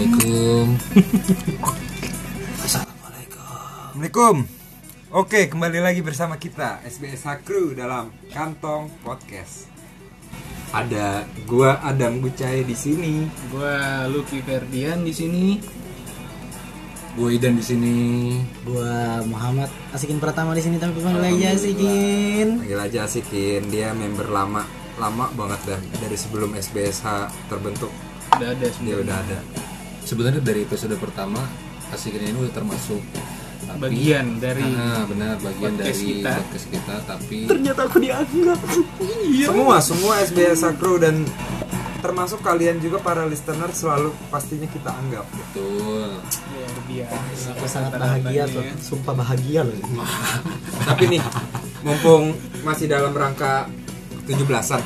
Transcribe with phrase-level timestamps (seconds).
[0.00, 0.80] Assalamualaikum.
[2.64, 4.36] Assalamualaikum.
[5.12, 9.68] Oke, kembali lagi bersama kita SBSH Crew dalam Kantong Podcast.
[10.72, 13.28] Ada gua Adam Bucai di sini.
[13.52, 15.60] Gua Lucky Ferdian di sini.
[17.12, 17.96] Gue Idan di sini.
[18.64, 22.64] Gua Muhammad Asikin pertama di sini tapi panggil aja Asikin.
[22.64, 24.64] Panggil aja Asikin, dia member lama
[24.96, 27.04] lama banget dah dari sebelum SBSH
[27.52, 27.92] terbentuk
[28.40, 29.04] Udah ada dia sebenarnya.
[29.04, 29.59] udah ada.
[30.10, 31.38] Sebenarnya dari episode pertama
[31.90, 32.98] Asikin ini udah termasuk
[33.60, 36.32] tapi- Bagian dari Ah, benar bagian podcast dari kita.
[36.36, 38.58] podcast kita tapi Ternyata aku dianggap.
[39.46, 41.22] Semua semua SBSH Crew dan
[42.00, 45.22] termasuk kalian juga para listener selalu pastinya kita anggap.
[45.30, 46.10] betul.
[46.50, 47.46] luar biasa.
[47.52, 48.64] Aku sangat bahagia tuh.
[48.80, 49.76] Sumpah bahagia loh.
[50.82, 51.22] Tapi nih,
[51.80, 53.70] mumpung masih dalam rangka
[54.26, 54.82] 17-an,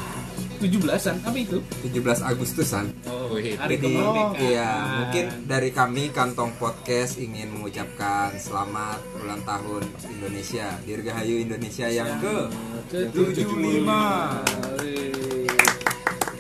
[0.64, 1.58] 17-an apa itu?
[1.84, 2.84] 17 Agustusan.
[3.06, 4.40] Oh, Wih, hari Jadi kemerdekaan.
[4.40, 4.70] iya
[5.04, 10.68] mungkin dari kami Kantong Podcast ingin mengucapkan selamat ulang tahun Indonesia.
[10.84, 12.36] Dirgahayu Indonesia yang ke
[12.88, 13.44] ke 75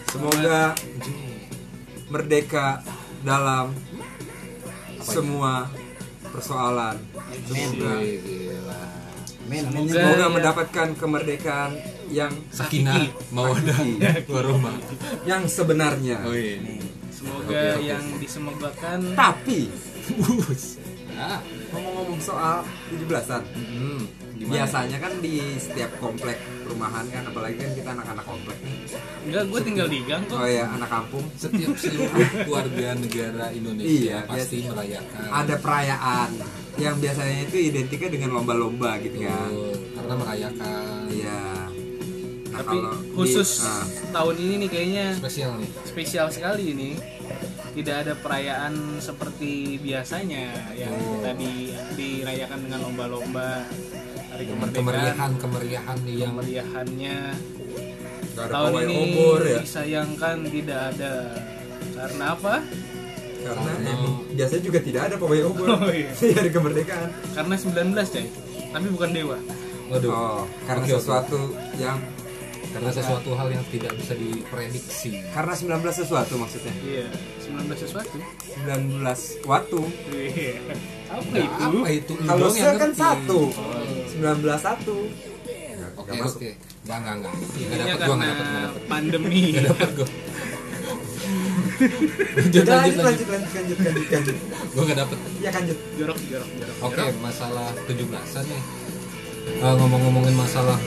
[0.08, 0.72] Semoga
[2.08, 2.80] merdeka
[3.26, 3.74] dalam
[5.02, 5.66] semua
[6.30, 6.96] persoalan.
[7.50, 7.92] Semoga,
[9.44, 10.28] Men, Semoga- semoga ya.
[10.30, 11.72] mendapatkan kemerdekaan
[12.08, 12.96] yang Sakinah
[13.28, 13.76] mawadah
[14.26, 14.76] warahmah.
[15.22, 16.56] yang sebenarnya Oh iya.
[17.10, 17.84] Semoga Oke, oke.
[17.84, 19.68] yang disemogakan tapi
[20.18, 20.76] Bus.
[21.14, 21.38] Ah,
[21.70, 24.02] ngomong-ngomong soal 17-an hmm,
[24.34, 24.54] gimana?
[24.56, 28.76] biasanya kan di setiap komplek perumahan kan apalagi kan kita anak-anak komplek nih
[29.24, 30.36] enggak gue tinggal di gang kok.
[30.36, 32.10] oh ya anak kampung Setiap seluruh
[32.46, 34.70] warga negara Indonesia Iya, pasti biasa.
[34.70, 35.26] merayakan.
[35.30, 36.30] ada perayaan
[36.74, 41.40] yang biasanya itu identiknya dengan lomba-lomba gitu kan Betul, karena merayakan iya
[42.46, 45.70] nah Tapi kalau di- khusus ah, tahun ini nih kayaknya spesial nih.
[45.82, 46.90] spesial sekali ini.
[47.74, 51.18] Tidak ada perayaan seperti biasanya yang Oh.
[51.18, 51.52] kita di,
[51.98, 53.66] dirayakan dengan lomba-lomba
[54.34, 54.74] hari Dengan kemerdekaan.
[54.74, 57.18] kemeriahan kemeriahan yang Kemeriahannya
[58.34, 61.12] tahun ini obor ya disayangkan tidak ada
[61.94, 62.54] karena apa?
[63.36, 66.10] karena Karena- emang biasanya juga tidak ada pawai obor Oh, iya.
[66.36, 68.26] hari kemerdekaan Karena 19 coy,
[68.68, 69.38] tapi bukan dewa.
[69.84, 70.92] waduh oh karena oke.
[70.96, 71.38] sesuatu
[71.76, 72.00] yang
[72.72, 77.06] karena sesuatu hal yang tidak bisa diprediksi karena 19 sesuatu maksudnya Iya,
[77.38, 78.16] 19 sesuatu.
[78.58, 78.98] 19
[79.44, 79.80] waktu
[80.10, 80.56] Iya.
[81.06, 81.62] Apa Nah, itu?
[81.62, 83.83] apa itu kalau yang kan satu Oh,
[84.14, 84.22] 19
[84.56, 84.96] satu
[85.94, 86.38] oke Nggak masuk.
[86.38, 86.50] oke
[86.84, 89.40] enggak enggak enggak enggak Intinya dapet gua enggak dapet enggak dapet pandemi.
[89.50, 90.08] enggak dapet gua
[91.74, 94.36] lanjut lanjut lanjut lanjut lanjut lanjut lanjut lanjut
[94.74, 96.76] gua enggak dapet ya lanjut jorok, jorok, jorok.
[96.82, 97.16] Oke, jorok.
[97.20, 98.62] masalah 17-an nih.
[99.54, 100.78] Eh, ngomong-ngomongin masalah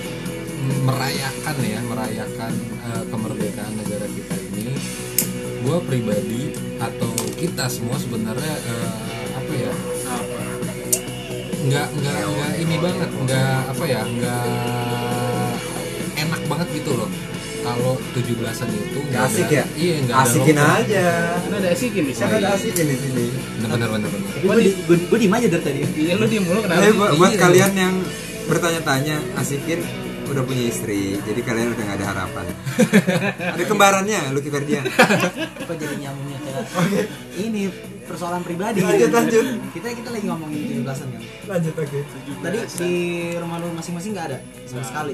[0.82, 4.74] merayakan ya, merayakan eh, kemerdekaan negara kita ini.
[5.62, 8.92] Gua pribadi atau kita semua sebenarnya eh,
[9.34, 9.74] apa ya?
[11.58, 14.46] Nggak nggak nggak ini banget, nggak apa ya, nggak
[16.18, 17.10] enak banget gitu loh.
[17.58, 19.64] Kalau 17-an itu Nggak asik ya?
[19.76, 20.80] Iya, nggak ada asikin lomba.
[20.80, 22.38] aja Kan ada asikin di kan sini.
[22.38, 23.26] ada asikin di sini
[23.60, 23.88] bener.
[23.92, 24.08] bener.
[24.08, 24.72] Tapi gue di,
[25.04, 25.80] gue, diem aja dari tadi.
[25.98, 26.80] Iya lu diem mulu kenapa?
[26.80, 27.40] Eh, buat Iya.
[27.44, 27.94] kalian yang
[28.48, 29.80] bertanya-tanya asikin
[30.28, 32.46] udah punya istri jadi kalian udah gak ada harapan
[33.54, 34.84] ada kembarannya Lucky Ferdian
[35.58, 36.52] Kok jadi nyambungnya ke
[37.38, 37.68] ini
[38.04, 38.80] persoalan pribadi.
[38.80, 39.46] Lanjut, lanjut.
[39.70, 41.22] Kita kita lagi ngomongin 17-an kan.
[41.46, 42.00] lanjut oke
[42.40, 42.94] Tadi di
[43.36, 45.12] rumah lu masing-masing nggak ada sama sekali.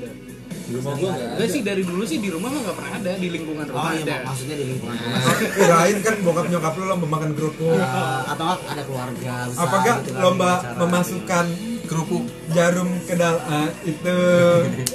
[0.63, 1.13] Di rumah gua
[1.43, 3.99] sih dari dulu sih di rumah mah gak pernah ada di lingkungan Oh rumah iya,
[3.99, 4.13] ada.
[4.13, 5.21] mak- maksudnya di lingkungan rumah.
[5.51, 9.97] kirain kan bokap nyokap lu lomba makan kerupuk Eh, atau ada keluarga besar apa enggak
[9.97, 11.45] gitu kan, lomba memasukkan
[11.83, 14.17] kerupuk jarum ke dalam itu.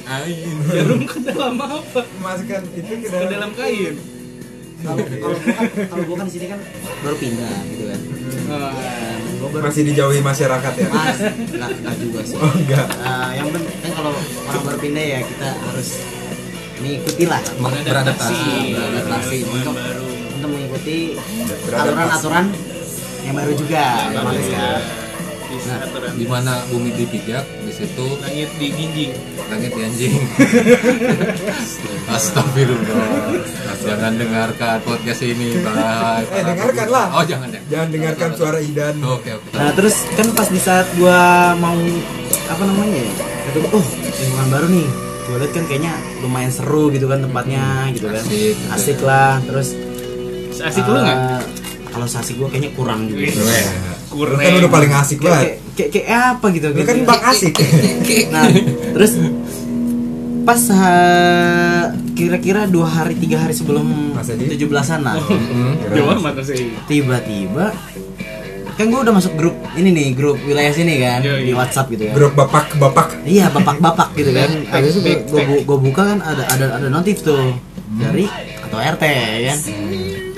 [0.06, 0.56] Ain.
[0.70, 2.00] Jarum ke dalam apa?
[2.18, 3.94] memasukkan itu ke Ke dalam, dalam kain.
[4.78, 5.02] Kalau
[5.90, 6.60] kalau gua kan kan di sini kan
[7.02, 8.00] baru pindah gitu kan.
[9.42, 10.86] Gua baru masih dijauhi masyarakat ya?
[10.88, 12.36] Mas, nggak nggak juga sih.
[12.38, 14.12] oh enggak Eh, yang penting kan kalau
[14.46, 15.88] orang baru pindah ya kita harus
[16.78, 17.42] mengikuti lah.
[17.58, 18.38] Beradaptasi.
[18.70, 19.38] beradaptasi.
[19.50, 19.74] Untuk
[20.38, 20.96] untuk mengikuti
[21.74, 22.46] aturan-aturan
[23.26, 23.84] yang baru juga.
[24.14, 24.78] Otomatis kan
[25.48, 26.12] Aturan.
[26.12, 29.12] Di mana bumi dipijak, di situ Langit diginjing.
[29.48, 30.14] langit di anjing.
[32.08, 33.32] Astagfirullah.
[33.80, 36.24] Jangan dengarkan podcast ini, Bang.
[36.26, 37.06] Eh, dengarkan lah.
[37.12, 37.60] Oh, jangan ya.
[37.66, 39.48] jangan dengarkan suara Idan Oke, oke.
[39.52, 41.18] nah terus kan pas di saat gua
[41.56, 41.76] mau
[42.46, 43.12] apa namanya ya
[43.46, 44.88] kata gua, oh lingkungan baru nih
[45.22, 48.56] gua lihat kan kayaknya lumayan seru gitu kan tempatnya gitu kan Asik.
[48.72, 49.68] asik lah terus
[50.58, 51.16] Asik lu nggak?
[51.18, 51.40] eh,
[51.88, 53.32] kalau asik gua kayaknya kurang gitu Wih.
[53.32, 53.64] Weh,
[54.08, 54.34] Kurang.
[54.34, 55.44] lu kan udah paling asik kayak banget.
[55.46, 57.06] kayak- kayak kayak apa gitu lu kan gitu.
[57.06, 57.54] bang asik.
[58.28, 58.44] nah
[58.92, 59.12] terus
[60.42, 65.20] pas ha- kira-kira dua hari tiga hari sebelum tujuh belasan lah.
[65.88, 66.72] Dewan mata sih.
[66.84, 67.76] tiba-tiba
[68.74, 71.54] kan gue udah masuk grup ini nih grup wilayah sini kan Iya, di iya.
[71.54, 72.12] WhatsApp gitu ya.
[72.14, 73.26] Grup bapak bapak.
[73.26, 74.50] Iya bapak-bapak gitu kan.
[74.68, 75.10] Habis itu
[75.60, 77.58] gue buka kan ada ada ada notif tuh
[77.92, 78.30] dari
[78.62, 79.58] atau RT ya kan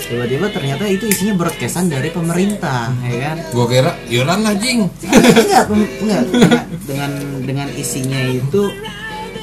[0.02, 4.88] tiba-tiba ternyata itu isinya broadcastan dari pemerintah ya kan Gua kira Yolan lah jing.
[5.02, 6.64] enggak, enggak, enggak.
[6.82, 7.10] dengan
[7.42, 8.72] dengan isinya itu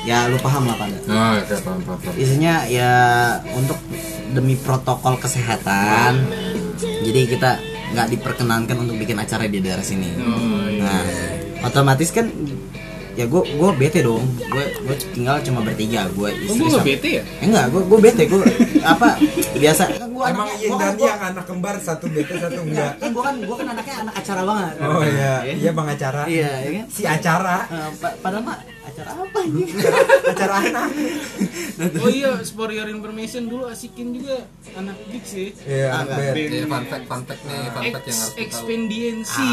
[0.03, 1.99] ya lu paham lah pada Oh, oke paham paham.
[1.99, 2.13] paham.
[2.15, 2.91] isinya ya
[3.51, 3.77] untuk
[4.29, 6.23] demi protokol kesehatan
[7.01, 7.51] jadi kita
[7.87, 10.11] nggak diperkenankan untuk bikin acara di daerah sini
[10.77, 11.03] nah
[11.61, 12.27] otomatis kan
[13.13, 16.71] ya gue gue bete dong gue gue tinggal cuma bertiga gue Oh, istri gue nggak
[16.75, 17.23] sama- bete ya?
[17.33, 18.41] Eh, enggak gue gue bete gue
[18.85, 19.07] apa
[19.57, 19.83] biasa
[20.17, 23.35] kan gue emang Iin dan yang anak kembar satu bete satu enggak kan gue kan
[23.37, 24.73] gue kan anaknya anak acara banget.
[24.81, 25.33] Oh iya.
[25.45, 25.53] Ya.
[25.53, 26.21] iya bang acara.
[26.25, 27.57] Iya ya kan si acara.
[27.97, 29.63] Pa- padahal mah acara apa ini?
[30.31, 30.87] Acara anak
[31.97, 34.47] Oh iya, for your information dulu asikin juga.
[34.73, 35.47] Anak geek sih.
[35.61, 36.35] iya Ah, anak band.
[36.49, 39.51] Ya, fun fact, fun fact nih, fun fact yang harus expendiency.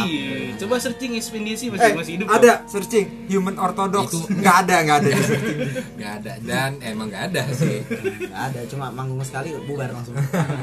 [0.57, 2.27] Coba searching expendiency masih eh masih hidup.
[2.29, 4.09] ada searching human orthodox.
[4.09, 5.59] Itu- nggak ada nggak ada di searching.
[6.05, 7.81] Gak ada dan emang gak ada sih.
[8.21, 10.13] nggak ada cuma manggung sekali bubar langsung.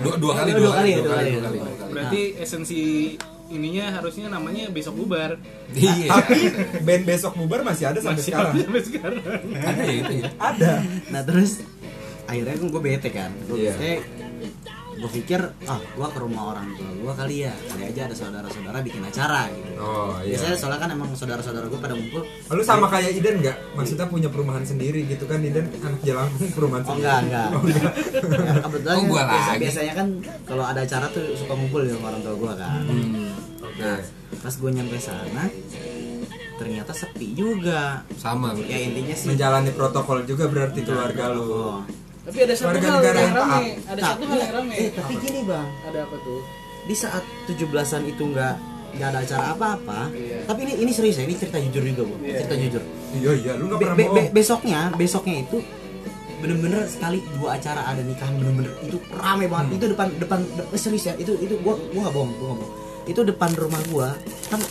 [0.02, 1.92] Dua, dua kali, Dua dua, kali kali, dua dua kali, dua kali, dua dua kali.
[1.92, 2.82] Berarti esensi
[3.52, 5.36] ininya harusnya namanya besok bubar.
[5.72, 6.08] Iya.
[6.10, 6.40] tapi
[6.82, 9.22] band besok bubar masih ada sampai Masih sekarang ada sampai sekarang.
[9.62, 10.30] Ada ya itu ya.
[10.38, 10.74] ada
[11.08, 11.52] nah terus
[12.24, 13.92] akhirnya kan gue bete kan gue bete
[14.94, 18.80] gue pikir ah gue ke rumah orang tua gue kali ya kali aja ada saudara-saudara
[18.80, 22.86] bikin acara gitu oh iya biasanya soalnya kan emang saudara-saudara gue pada ngumpul Lalu sama
[22.86, 23.58] kayak Iden nggak?
[23.74, 27.08] Maksudnya punya perumahan sendiri gitu kan Iden anak Jelangkung perumahan Oh sendiri.
[27.08, 27.48] enggak enggak.
[27.72, 29.62] Ya, kebetulan Oh, gua kan biasa- lagi.
[29.62, 30.08] biasanya kan
[30.44, 32.80] kalau ada acara tuh suka ngumpul di rumah orang tua gua kan.
[32.84, 33.21] Hmm,
[33.82, 34.00] Nah,
[34.38, 35.44] pas gue nyampe sana
[36.56, 38.06] ternyata sepi juga.
[38.16, 38.54] sama.
[38.56, 41.42] Ya intinya sih Menjalani protokol juga berarti keluarga lu.
[41.42, 41.82] Oh.
[42.22, 43.66] Tapi ada satu Warga hal yang rame.
[43.84, 44.74] Ada satu hal yang rame.
[44.78, 46.42] Eh, tapi gini bang, Ada apa tuh?
[46.82, 48.54] di saat 17-an itu nggak
[48.92, 50.00] nggak ada acara apa-apa.
[50.12, 50.38] Iya.
[50.46, 52.38] Tapi ini ini serius ya, ini cerita jujur juga bu, Iya.
[52.40, 52.82] cerita jujur.
[53.12, 55.58] Iya iya, lu nggak pernah be- besoknya, besoknya itu
[56.38, 59.78] bener-bener sekali dua acara ada nikahan bener-bener itu rame banget Hmm.
[59.78, 62.60] itu depan depan de- eh, serius ya itu itu gua gua nggak bohong gua nggak
[62.60, 62.74] bohong
[63.04, 64.10] itu depan rumah gua
[64.48, 64.62] kan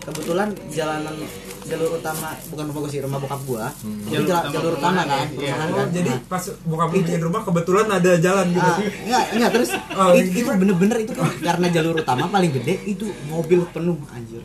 [0.00, 1.16] kebetulan jalanan
[1.64, 4.00] jalur utama bukan rumah gua sih rumah bokap gua Hmm.
[4.02, 5.30] itu Jalur jala- utama jalur utama kan ya, iya.
[5.30, 8.70] perumahan Oh, kan jadi Nah, pas bokap bikin rumah kebetulan ada jalan gitu.
[8.70, 10.56] Ah, enggak, enggak terus Oh, it- itu gimana?
[10.58, 14.44] bener-bener itu kan karena jalur utama paling gede itu mobil penuh anjir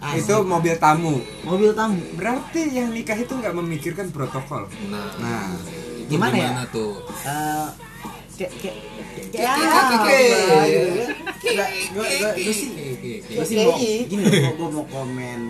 [0.00, 0.22] Asli.
[0.22, 1.20] Itu mobil tamu.
[1.42, 4.64] mobil tamu Berarti yang nikah itu nggak memikirkan protokol.
[4.86, 7.04] Nah, nah itu gimana ya gimana tuh?
[7.20, 7.68] Eh,
[8.40, 8.76] kayak kayak
[9.28, 9.52] kayak
[10.08, 11.70] kayak- kayak- gitu kan.
[12.50, 13.12] Sih oke, oke.
[13.30, 14.24] gua sih mau gini
[14.56, 15.40] gua mau komen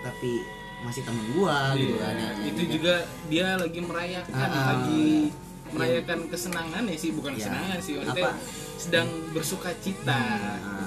[0.00, 0.32] tapi
[0.80, 2.30] masih temen gua gitu kan ya.
[2.46, 2.94] Itu juga
[3.26, 4.64] dia lagi merayakan, Ah, ah.
[4.72, 5.34] lagi
[5.68, 7.38] merayakan kesenangan ya sih, bukan Ya.
[7.40, 7.92] kesenangan sih.
[7.98, 8.38] Maksudnya Apa?
[8.76, 10.14] sedang bersuka cita.
[10.14, 10.86] Nah,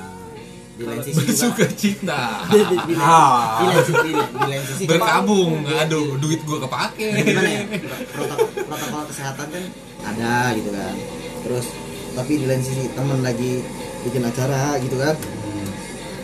[0.71, 2.21] di lain Kalau sisi juga Bersuka cita.
[2.47, 3.67] di, Ah.
[3.67, 5.53] lain sisi di, di lain sisi Berkabung.
[5.67, 7.07] Aduh, duit gua kepake.
[7.21, 7.61] gimana ya
[8.09, 9.63] protokol protokol kesehatan kan
[10.01, 10.95] ada gitu kan
[11.41, 11.65] terus
[12.11, 13.63] tapi di lain sisi temen lagi
[14.01, 15.15] bikin acara gitu kan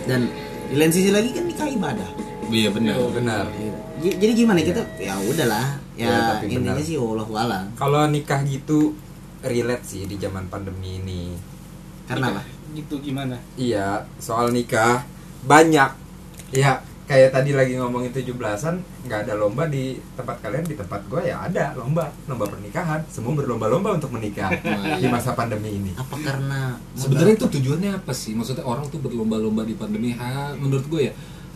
[0.06, 0.28] dan
[0.68, 2.12] di lain sisi lagi kan nikah ibadah
[2.48, 2.96] Iya benar.
[3.12, 3.44] Benar.
[4.00, 6.86] J- jadi gimana kita ya udahlah Ya, ya tapi intinya benar.
[6.86, 8.96] sih Allah alam Kalau nikah gitu
[9.42, 11.36] relate sih di zaman pandemi ini.
[12.06, 13.36] karena apa Gitu gimana?
[13.54, 15.04] Iya, soal nikah
[15.44, 15.92] banyak.
[16.50, 21.24] Ya, kayak tadi lagi ngomongin 17-an, nggak ada lomba di tempat kalian, di tempat gue
[21.24, 23.00] ya ada lomba, lomba pernikahan.
[23.08, 24.52] Semua berlomba-lomba untuk menikah
[25.02, 25.96] di masa pandemi ini.
[25.96, 28.36] apa karena Sebenarnya itu tujuannya apa sih?
[28.36, 30.12] Maksudnya orang tuh berlomba-lomba di pandemi.
[30.20, 31.14] Ha, menurut gue ya,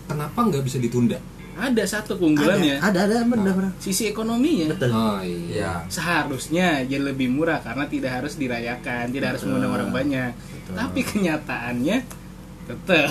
[0.08, 1.20] kenapa nggak bisa ditunda?
[1.52, 2.76] Ada satu ada keunggulannya.
[2.80, 4.72] ada ada benar benar Sisi ekonominya.
[4.72, 5.52] betul Oh iya.
[5.52, 5.74] Iya.
[5.92, 10.32] Seharusnya jadi lebih murah karena tidak harus dirayakan, tidak harus mengundang orang banyak.
[10.72, 12.21] Tapi kenyataannya
[12.64, 13.10] tetap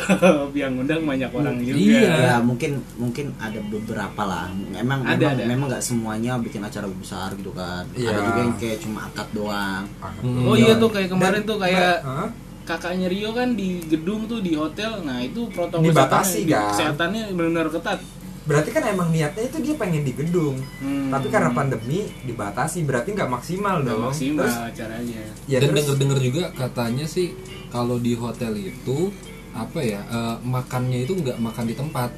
[0.53, 1.77] yang undang banyak orang juga.
[1.77, 2.13] Iya.
[2.15, 5.43] ya mungkin mungkin ada beberapa lah memang Ada, memang ada.
[5.45, 8.11] memang nggak semuanya bikin acara besar gitu kan Iya.
[8.11, 9.85] ada juga yang kayak cuma akad doang
[10.21, 10.45] Hmm.
[10.45, 12.29] Oh iya tuh kayak kemarin tuh kayak Hah?
[12.63, 15.03] kakaknya Rio kan di gedung tuh di hotel.
[15.03, 16.71] Nah, itu protokol Dibatasi, kan?
[16.71, 17.99] kesehatannya benar-benar ketat.
[18.41, 20.55] Berarti kan emang niatnya itu dia pengen di gedung.
[20.79, 21.09] Hmm.
[21.09, 24.03] Tapi karena pandemi dibatasi, berarti nggak maksimal Udah dong.
[24.07, 25.23] maksimal Terus, acaranya.
[25.45, 27.35] ya Dan denger-denger juga katanya sih
[27.69, 29.11] kalau di hotel itu
[29.53, 32.11] apa ya eh, makannya itu nggak makan di tempat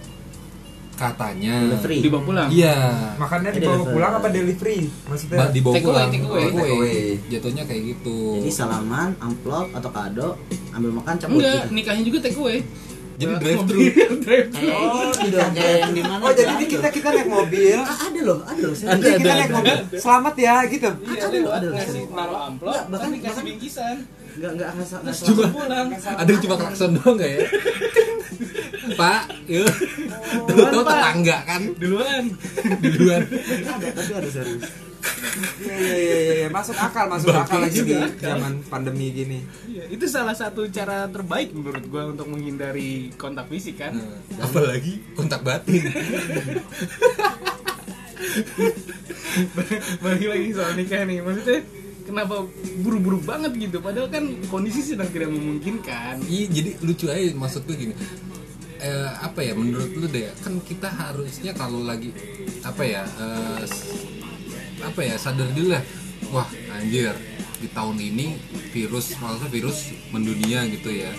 [0.93, 1.55] katanya.
[1.67, 1.99] Delivery.
[1.99, 2.49] Dibawa pulang.
[2.49, 2.77] Iya.
[3.17, 3.93] makannya dibawa delivery.
[3.93, 4.79] pulang apa delivery?
[5.05, 6.09] Maksudnya Ba- dibawa Take pulang.
[6.09, 6.43] take away.
[6.43, 6.63] Take away.
[6.63, 7.03] Take away.
[7.29, 8.19] Jatuhnya kayak gitu.
[8.39, 10.29] jadi salaman amplop atau kado
[10.71, 11.75] ambil makan cabut Enggak, gitu.
[11.75, 12.59] nikahnya juga take away.
[13.13, 13.79] jadi drive thru
[14.19, 17.79] drive ini dong kayak yang di mana Oh jadi ini kita kita naik mobil.
[17.79, 18.75] Ah, ada loh ada loh.
[18.75, 19.57] Ada, Jadi kita ada, naik ada.
[19.59, 19.77] mobil.
[19.95, 20.91] Selamat ya gitu.
[21.03, 21.67] Iya, Ada, ada.
[21.73, 23.97] ngasih naruh amplop, Enggak, bahkan- tapi kasih bahkan- bingkisan.
[24.03, 25.45] nggak nggak nggak nggak cuma
[26.17, 27.41] ada yang cuma klakson doang nggak ya?
[29.01, 29.73] Pak yuk
[30.49, 30.93] tuh tuh Pak.
[30.93, 31.63] tetangga kan?
[31.79, 32.25] Duluan.
[32.83, 33.23] duluan.
[33.69, 34.65] Ada tapi ada serius.
[35.63, 36.49] Iya iya iya iya, iya.
[36.53, 39.41] masuk akal masuk Bangke akal lagi di zaman pandemi gini.
[39.67, 43.97] Iya, itu salah satu cara terbaik menurut gua untuk menghindari kontak fisik kan.
[43.97, 45.89] Nah, apalagi kontak batin.
[50.05, 51.59] Balik lagi soal nikah nih, maksudnya
[52.13, 52.45] kenapa
[52.79, 53.81] buru-buru banget gitu?
[53.81, 56.21] Padahal kan kondisi sedang tidak memungkinkan.
[56.29, 57.95] iya jadi lucu aja maksud gue gini.
[58.77, 62.11] Eh, apa ya menurut lu deh kan kita harusnya kalau lagi
[62.61, 63.63] apa ya eh,
[64.83, 65.83] apa ya sadar dulu lah.
[66.29, 67.17] Wah anjir
[67.57, 68.37] di tahun ini
[68.71, 69.79] virus maksudnya virus
[70.11, 71.13] mendunia gitu ya.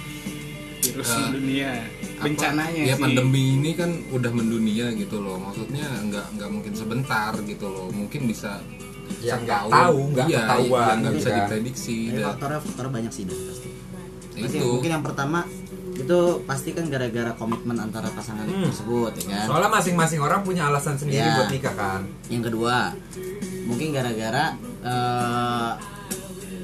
[0.84, 1.72] Virus Eh, dunia,
[2.20, 3.00] Apa- bencananya ya sih.
[3.00, 5.40] pandemi ini kan udah mendunia gitu loh.
[5.40, 7.88] Maksudnya nggak nggak mungkin sebentar gitu loh.
[7.90, 8.60] Mungkin bisa
[9.24, 9.42] Ya, setahun.
[9.42, 11.38] nggak tahu, nggak iya, ketahuan iya, nggak gitu bisa kan.
[11.40, 13.70] diprediksi dan faktornya faktornya banyak sih dah pasti
[14.36, 15.40] itu mungkin yang pertama
[15.94, 18.66] itu pasti kan gara-gara komitmen antara pasangan Hmm.
[18.66, 21.38] tersebut ya kan Soalnya masing-masing orang punya alasan sendiri Ya.
[21.38, 22.02] buat nikah kan.
[22.28, 22.92] yang kedua
[23.64, 25.72] mungkin gara-gara eh,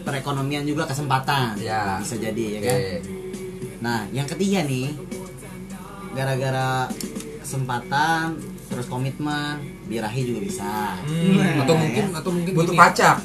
[0.01, 1.95] perekonomian juga kesempatan Ya.
[1.97, 2.79] bisa jadi ya kan
[3.79, 4.91] nah yang ketiga nih
[6.11, 6.89] gara-gara
[7.39, 8.35] kesempatan
[8.69, 10.71] terus komitmen birahi juga bisa
[11.01, 11.59] Hmm.
[11.59, 12.15] atau Nah, mungkin ya.
[12.15, 13.17] atau mungkin Butuh gini, pacak.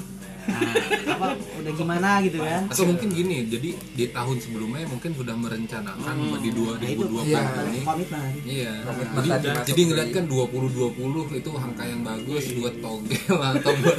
[0.44, 0.60] nah,
[1.06, 6.14] apa udah gimana gitu kan atau mungkin gini jadi di tahun sebelumnya mungkin sudah merencanakan
[6.36, 7.42] di nah itu 2020 Iya.
[7.62, 8.72] ini komitmen Iya.
[8.82, 10.92] Komitmen Jadi, masuk jadi di- ngeliat kan 2020
[11.34, 13.98] itu angka yang bagus buat togel atau buat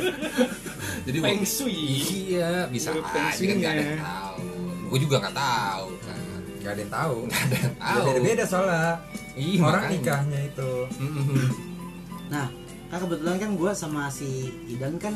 [1.03, 1.77] jadi Feng Shui.
[2.29, 4.49] Iya, bisa aja kan nggak ada tahu.
[4.85, 5.87] Gue juga nggak tahu
[6.65, 6.67] kan.
[6.67, 7.15] Gak ada yang tahu.
[7.25, 8.03] Nggak ada yang tahu.
[8.09, 8.89] Beda-beda soalnya.
[9.35, 9.93] Iya, Orang makanya.
[10.01, 10.71] nikahnya itu.
[12.25, 12.47] Nah
[12.85, 14.29] kan kebetulan kan gue sama si
[14.65, 15.13] Idan kan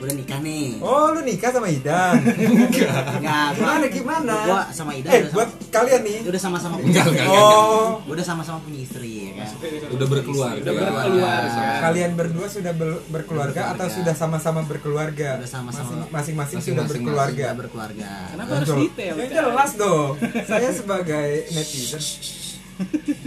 [0.00, 2.16] udah nikah nih Oh, lu nikah sama Idan.
[3.20, 4.34] Enggak, Gimana, gimana?
[4.42, 6.18] Gua sama Ida eh, udah, buat sama, kalian nih.
[6.24, 7.36] udah sama-sama Enggak, punya enggak, istri.
[7.36, 9.48] Oh, udah sama-sama punya istri ya kan.
[9.92, 10.60] Udah berkeluarga.
[10.62, 11.64] Udah berkeluarga.
[11.82, 15.36] kalian berdua sudah ber- berkeluarga atau sudah sama-sama berkeluarga?
[15.36, 15.90] Udah sama-sama.
[16.08, 17.46] Masing- Masing-masing sudah berkeluarga.
[17.52, 18.10] Berkeluarga.
[18.30, 18.78] Kenapa harus Tuh.
[18.82, 19.14] detail?
[19.14, 19.28] Cak?
[19.30, 20.10] jelas dong.
[20.42, 22.02] Saya sebagai netizen.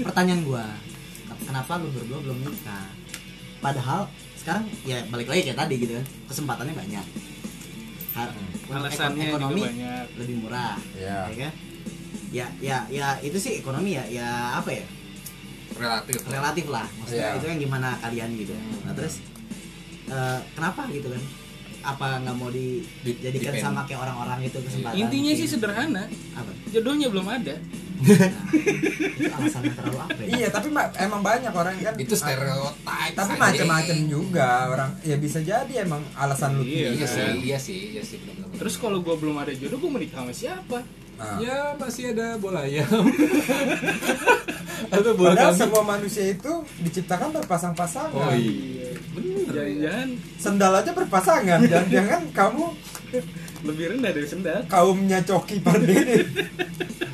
[0.01, 0.65] Pertanyaan gua,
[1.39, 2.89] kenapa lu berdua belum nikah?
[3.60, 4.10] Padahal
[4.43, 7.05] sekarang ya balik lagi kayak tadi gitu kan, kesempatannya banyak.
[8.13, 10.05] Har- untuk Alasannya ekon- juga banyak.
[10.15, 11.17] lebih murah, Ya.
[11.25, 11.53] ya kan?
[12.29, 14.85] Ya, ya, ya itu sih ekonomi ya, ya apa ya?
[15.73, 16.21] Relatif.
[16.23, 17.38] relatif lah maksudnya Iya.
[17.39, 19.25] itu kan gimana kalian gitu nah terus
[20.05, 21.23] eh, kenapa gitu kan
[21.83, 23.65] apa nggak mau Di- dijadikan depend.
[23.65, 25.39] sama kayak orang-orang itu kesempatan Intinya mungkin?
[25.39, 27.55] sih sederhana, apa jodohnya belum ada.
[27.95, 31.93] Itu alasannya terlalu apa ya Iya, tapi ma- emang banyak orang kan.
[31.95, 33.13] Itu stereotype.
[33.13, 33.39] Tapi anjing.
[33.39, 34.89] macam-macam juga orang.
[35.01, 38.57] Ya bisa jadi emang alasan lu Iya, Iya sih, iya sih, iya sih benar-benar.
[38.57, 40.79] Terus kalau gua belum ada jodoh, gua menikah sama siapa?
[41.13, 41.38] Ah.
[41.38, 42.89] ya masih ada bola ayam.
[44.89, 48.17] ada bola Padahal semua manusia itu diciptakan berpasang-pasangan.
[48.17, 48.97] Oh iya.
[49.13, 49.45] Bener.
[49.47, 51.59] Jangan-jangan Sendal aja berpasangan.
[51.63, 52.65] Jangan-jangan kamu
[53.63, 54.65] lebih rendah dari sendal.
[54.65, 56.25] kaumnya Coki Pardede.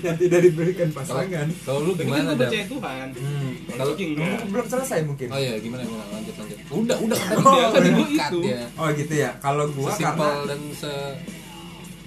[0.00, 1.46] yang tidak diberikan pasangan.
[1.60, 2.40] kalau lu Tapi kan gimana ada?
[2.40, 3.06] percaya Tuhan.
[3.12, 3.50] Hmm.
[3.72, 5.26] Kalau Belum, belum selesai mungkin.
[5.28, 6.58] Oh iya, gimana gimana lanjut lanjut.
[6.70, 8.38] Udah, udah tadi Oh, dia gua cut Itu.
[8.44, 8.62] ya.
[8.74, 9.30] Oh gitu ya.
[9.38, 10.92] Kalau gua Sesimpel karena dan se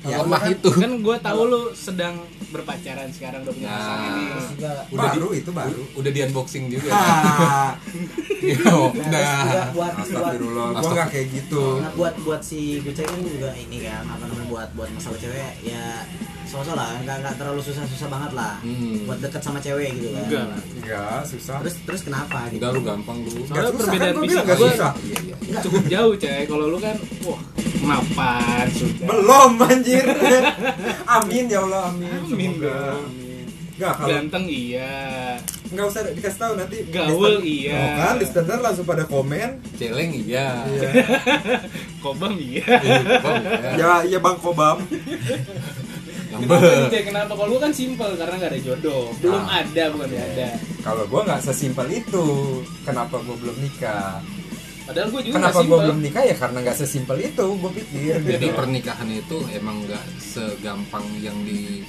[0.03, 0.67] Ya, lemah kan- itu.
[0.67, 2.19] kan gue tahu lu sedang
[2.51, 3.79] berpacaran sekarang udah punya Nah.
[3.79, 4.27] pasangan nih.
[4.59, 5.83] Udah baru itu baru.
[5.95, 6.91] Udah di unboxing juga.
[8.43, 9.71] Yo, Nah, terus nah.
[9.71, 11.63] buat buat Astagfirullah, gua nggak kayak gitu.
[11.79, 15.53] nah, buat buat si Gucai kan juga ini kan apa namanya buat buat masalah cewek
[15.63, 16.03] ya
[16.53, 19.09] sosok lah nggak nggak terlalu susah susah banget lah Hmm.
[19.09, 20.47] buat deket sama cewek gitu kan Enggak.
[20.77, 21.57] Enggak, susah.
[21.59, 23.29] terus terus kenapa gitu Enggak lu gampang lu.
[23.33, 24.91] Nggak Soalnya susah, perbedaan kan fisik susah.
[24.93, 25.59] Iya, iya.
[25.59, 26.43] cukup jauh cek.
[26.45, 26.95] Kalau lu kan,
[27.25, 27.41] wah
[27.81, 29.05] mapan sudah.
[29.09, 30.05] Belum anjir.
[31.17, 32.07] amin ya Allah, amin.
[32.23, 32.77] Amin Semoga.
[32.95, 33.45] Amin.
[33.73, 34.93] Enggak kalau Ganteng iya.
[35.73, 36.77] nggak usah dikasih tahu nanti.
[36.87, 37.73] Gaul iya.
[37.73, 39.49] Oh, kan listener langsung pada komen.
[39.75, 40.61] Celeng iya.
[40.69, 40.89] Iya.
[42.05, 42.61] Kobam iya.
[42.85, 43.69] Iya, Bang, iya.
[43.73, 44.77] ya, ya Bang Kobam.
[46.35, 47.03] Kenapa nih?
[47.03, 47.31] Kenapa?
[47.31, 49.03] Kalau lu kan simpel karena nggak ada jodoh.
[49.17, 49.59] Belum Ah.
[49.59, 50.49] ada, bukan nggak ada.
[50.81, 52.25] Kalau gua nggak sesimpel itu.
[52.81, 54.17] Kenapa gua belum nikah?
[54.83, 55.79] Padahal gue juga Kenapa gua simpel.
[55.79, 57.45] belum nikah ya karena nggak sesimpel itu.
[57.55, 58.15] Gua pikir.
[58.19, 58.53] Jadi gitu.
[58.53, 61.81] pernikahan itu emang nggak segampang yang di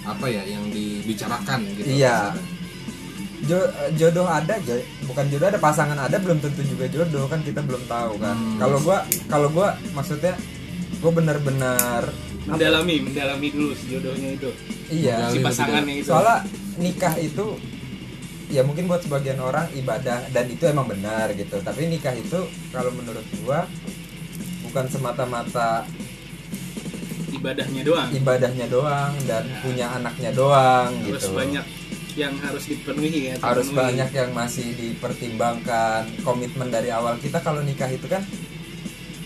[0.00, 1.88] apa ya yang dibicarakan gitu.
[1.90, 2.32] Iya.
[3.40, 4.52] Jo- jodoh ada
[5.02, 8.60] bukan jodoh ada pasangan ada belum tentu juga jodoh kan kita belum tahu kan Hmm.
[8.60, 10.36] kalau gua kalau gua maksudnya
[11.00, 12.04] gua benar-benar
[12.48, 14.50] mendalami mendalami dulu si jodohnya itu.
[14.88, 15.28] Iya.
[15.28, 16.08] Si pasangannya itu.
[16.08, 16.46] Soalnya
[16.80, 17.60] nikah itu
[18.50, 21.60] ya mungkin buat sebagian orang ibadah dan itu emang benar gitu.
[21.60, 22.40] Tapi nikah itu
[22.72, 23.68] kalau menurut gua
[24.70, 25.84] bukan semata-mata
[27.30, 28.08] ibadahnya doang.
[28.12, 31.34] ibadahnya doang dan punya anaknya doang harus gitu.
[31.34, 31.66] banyak
[32.18, 33.80] yang harus dipenuhi ya harus terpenuhi.
[33.80, 36.02] banyak yang masih dipertimbangkan.
[36.26, 38.22] Komitmen dari awal kita kalau nikah itu kan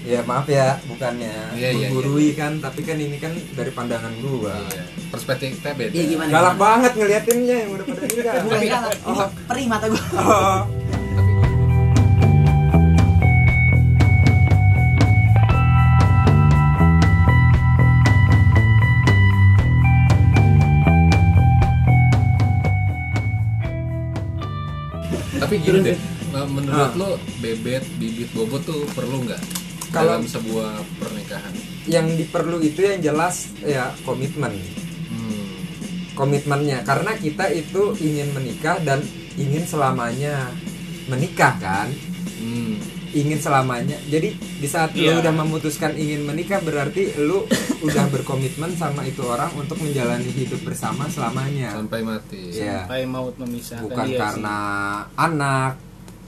[0.05, 4.53] ya maaf ya bukannya Iya, iya, menggurui kan tapi kan ini kan dari pandangan gua
[4.69, 4.85] Iya.
[5.09, 6.29] perspektifnya beda Iya gimana?
[6.31, 9.19] galak banget ngeliatinnya yang udah pada nikah Bukan galak, ini
[9.49, 10.03] perih mata gue.
[10.21, 10.61] oh.
[25.35, 25.97] tapi gini deh
[26.35, 27.09] eh, menurut lo
[27.39, 29.41] bebet bibit bobot tuh perlu nggak
[29.95, 31.55] Kalau- dalam sebuah pernikahan?
[31.85, 34.57] yang diperlu itu yang jelas ya komitmen.
[35.07, 35.47] Hmm.
[36.15, 36.81] komitmennya.
[36.83, 40.49] Karena kita itu ingin menikah dan ingin selamanya
[41.07, 41.89] menikah kan?
[42.41, 42.77] Hmm.
[43.15, 43.95] ingin selamanya.
[44.11, 45.15] Jadi di saat Iya.
[45.15, 47.47] lu udah memutuskan ingin menikah berarti lu
[47.81, 51.71] udah berkomitmen sama itu orang untuk menjalani hidup bersama selamanya.
[51.71, 52.59] Sampai mati.
[52.59, 52.91] Iya.
[52.91, 54.57] sampai maut memisahkan bukan dia karena
[55.15, 55.79] anak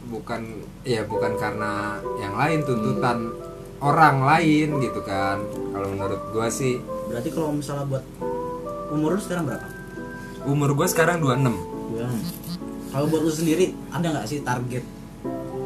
[0.06, 0.40] bukan
[0.86, 3.34] ya bukan karena yang lain tuntutan
[3.78, 5.42] orang lain gitu kan
[5.72, 8.04] kalau menurut gua sih Berarti kalau misalnya buat
[8.88, 9.66] umur lu sekarang berapa?
[10.44, 12.08] umur gua sekarang 26 Ya.
[12.90, 14.82] Kalau buat lu sendiri ada nggak sih target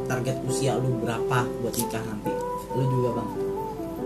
[0.04, 2.32] target usia lu berapa buat nikah nanti?
[2.70, 3.30] Lu juga bang?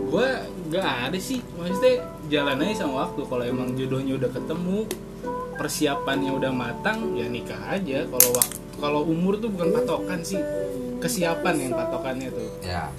[0.05, 0.29] gue
[0.71, 4.79] nggak ada sih maksudnya jalan aja sama waktu kalau emang jodohnya udah ketemu
[5.55, 10.39] persiapannya udah matang ya nikah aja kalau waktu kalau umur tuh bukan patokan sih
[11.03, 12.95] kesiapan yang patokannya tuh ya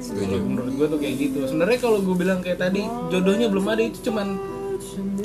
[0.00, 0.36] setuju.
[0.42, 1.38] Menurut gue tuh kayak gitu.
[1.48, 4.36] Sebenarnya kalau gue bilang kayak tadi jodohnya belum ada itu cuman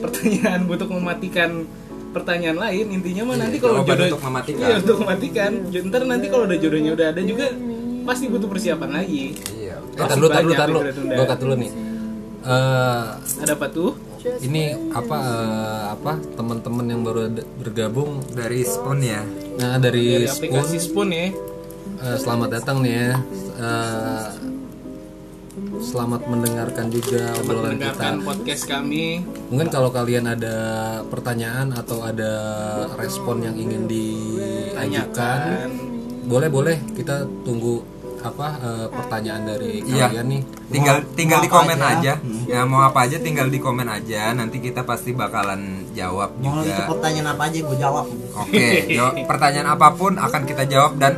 [0.01, 1.49] pertanyaan untuk mematikan
[2.11, 2.85] pertanyaan lain.
[2.91, 4.63] Intinya mah Iya, nanti kalau jodoh untuk mematikan.
[4.67, 5.51] iya untuk mematikan.
[5.71, 7.45] Ntar nanti kalau udah jodohnya udah ada juga
[8.03, 9.23] pasti butuh persiapan lagi.
[9.55, 9.75] Iya.
[9.79, 11.53] Eh, tar dulu, tar dulu, banyak tar dulu.
[11.59, 11.71] nih.
[12.41, 13.05] Eh,
[13.45, 13.91] ada apa tuh?
[14.21, 19.21] ini apa eh, apa teman-teman yang baru bergabung dari spawn ya?
[19.57, 21.27] Nah dari, dari aplikasi Spoon Spoon ya.
[22.01, 23.11] Eh, selamat datang nih ya.
[23.61, 24.27] Eh,
[25.81, 27.89] selamat mendengarkan juga Selamat obrolan kita.
[27.91, 30.55] mendengarkan podcast kami Mungkin kalau kalian ada
[31.03, 32.31] pertanyaan atau ada
[32.95, 35.67] respon yang ingin diajukan,
[36.23, 37.81] boleh boleh kita tunggu
[38.21, 40.05] apa eh, pertanyaan dari Iya.
[40.07, 40.41] kalian nih.
[40.69, 42.13] tinggal Mau- tinggal mau di komen aja.
[42.13, 42.13] aja,
[42.47, 46.85] ya mau apa aja tinggal di komen aja nanti kita pasti bakalan jawab Mau juga
[46.85, 48.05] pertanyaan apa aja gue jawab.
[48.31, 48.65] oke
[48.95, 51.17] jawab pertanyaan apa pun akan kita jawab dan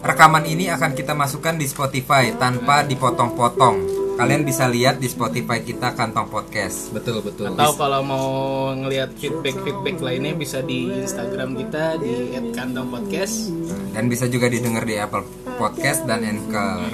[0.00, 5.94] rekaman ini akan kita masukkan di Spotify tanpa dipotong-potong kalian bisa lihat di Spotify kita
[5.94, 7.54] kantong podcast Betul betul.
[7.54, 8.28] atau kalau mau
[8.74, 13.54] ngelihat feedback feedback lainnya bisa di Instagram kita di @kantongpodcast
[13.94, 15.22] dan bisa juga didengar di Apple
[15.54, 16.90] Podcast dan Anchor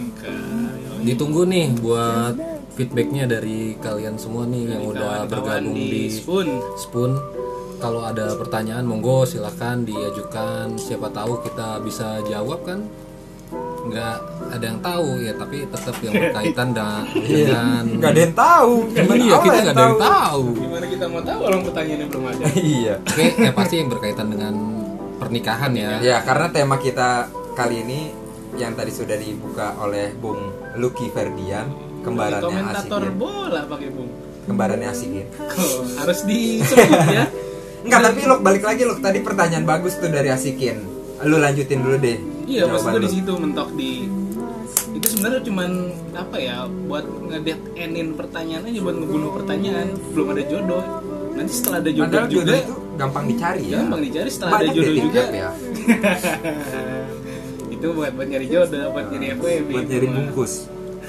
[1.05, 2.33] Ditunggu nih buat
[2.75, 6.49] feedbacknya dari kalian semua nih yang udah bergabung di Spoon
[6.81, 7.13] Spoon.
[7.77, 10.81] Kalau ada pertanyaan monggo silahkan diajukan.
[10.81, 12.89] Siapa tahu kita bisa jawab kan?
[13.85, 14.15] Nggak
[14.51, 19.17] ada yang tahu ya, tapi tetap yang berkaitan da- dengan nggak ada yang tahu cuman
[19.19, 20.45] iya kita nggak ada yang tahu.
[20.57, 22.45] gimana kita mau tahu orang pertanyaannya belum ada
[22.75, 24.55] iya Oke, ya pasti yang berkaitan dengan
[25.15, 25.91] pernikahan ya.
[26.01, 27.09] Ya, karena tema kita
[27.53, 28.01] kali ini
[28.55, 30.39] yang tadi sudah dibuka oleh Bung
[30.75, 31.67] Lucky Ferdian,
[32.01, 33.19] kembarannya komentator Asikin.
[33.19, 34.11] bola pakai bung
[34.45, 35.27] Kembarannya Asikin.
[35.55, 37.25] Oh, harus disebut ya
[37.81, 40.81] Enggak, tapi lo balik lagi lo tadi pertanyaan bagus tuh dari Asikin.
[41.23, 42.17] Lu lanjutin dulu deh.
[42.45, 43.07] Iya maksud gue lu.
[43.07, 43.93] di situ mentok di
[44.95, 45.71] itu sebenarnya cuman
[46.15, 50.83] apa ya buat ngedet enin pertanyaan aja buat ngebunuh pertanyaan belum ada jodoh
[51.35, 53.77] nanti setelah ada jodoh Padahal juga jodoh itu gampang dicari ya.
[53.83, 55.49] gampang dicari setelah Banyak ada jodoh dating juga ya.
[57.75, 60.53] itu buat buat nyari jodoh buat nyari FWB Buat nyari bungkus.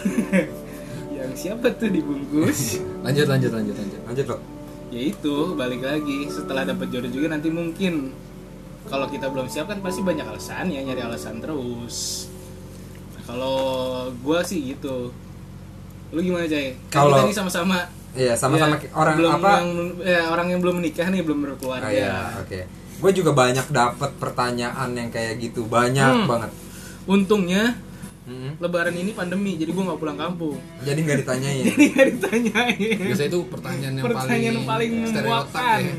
[1.17, 2.59] yang siapa tuh dibungkus
[3.05, 3.99] Lanjut lanjut lanjut lanjut.
[4.09, 4.37] Lanjut lo.
[4.89, 8.13] ya itu balik lagi setelah dapat jodoh juga nanti mungkin
[8.85, 12.29] kalau kita belum siap kan pasti banyak alasan ya nyari alasan terus
[13.11, 13.57] nah, kalau
[14.19, 15.09] gua sih gitu
[16.09, 17.79] lu gimana cai kan Kalau- kita ini sama-sama
[18.15, 19.49] Iya, sama-sama ya, orang belum apa?
[19.53, 19.67] yang,
[19.99, 22.59] ya, orang yang belum menikah nih belum Oh, berkeluarga iya, oke.
[22.95, 26.23] Gue juga banyak dapat pertanyaan yang kayak gitu, banyak Hmm.
[26.25, 26.51] banget.
[27.05, 27.75] untungnya
[28.23, 28.55] Mm-mm.
[28.57, 31.63] lebaran ini pandemi jadi gua nggak pulang kampung Jadi nggak ditanyain.
[31.67, 35.95] jadi nggak ditanyain Biasanya itu pertanyaan yang pertanyaan paling, paling stereotip memuakkan ya.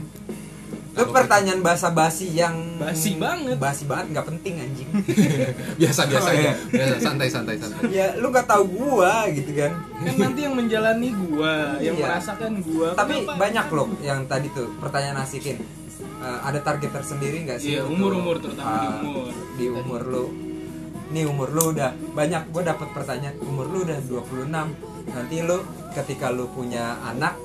[0.97, 3.61] Itu pertanyaan bahasa basi yang Basi banget.
[3.61, 4.89] Basi banget nggak penting anjing.
[5.81, 6.53] biasa biasa Oh, aja iya.
[6.67, 9.77] biasa santai santai santai ya lu nggak tahu gua gitu kan.
[9.77, 12.05] kan nanti yang menjalani gua yang Iya.
[12.09, 13.37] merasakan gua Tapi Kenapa?
[13.37, 15.61] banyak loh yang tadi tuh pertanyaan asikin.
[15.97, 17.77] Eh, ada target tersendiri nggak sih?
[17.77, 19.33] Iya, umur-umur, terutama di ah, umur.
[19.55, 20.25] Di umur lu.
[21.07, 24.49] Nih umur lu udah banyak gue dapat pertanyaan umur lu udah 26.
[25.07, 25.61] Nanti lu
[25.93, 27.37] ketika lu punya anak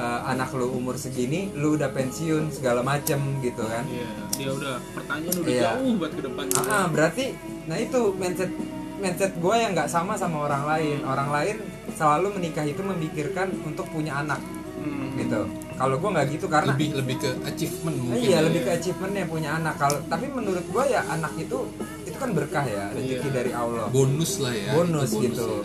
[0.00, 3.84] eh, anak lu umur segini lu udah pensiun segala macem gitu kan.
[3.84, 5.62] Iya, dia udah pertanyaan udah Iya.
[5.68, 7.24] jauh buat ke depan Ah, ah, berarti
[7.66, 8.50] nah itu mindset
[8.96, 10.98] mindset gue yang nggak sama sama orang lain.
[11.04, 11.56] Orang lain
[11.92, 14.40] selalu menikah itu memikirkan untuk punya anak
[14.76, 15.12] Hmm.
[15.14, 15.44] gitu.
[15.76, 18.44] Kalau gue nggak gitu karena lebih lebih ke achievement mungkin iya ya.
[18.44, 19.76] lebih ke achievementnya punya anak.
[19.76, 21.58] Kalau tapi menurut gue ya anak itu
[22.02, 23.32] itu kan berkah ya rezeki Iya.
[23.34, 23.86] dari Allah.
[23.88, 25.44] bonus lah ya bonus itu gitu.
[25.54, 25.64] ya.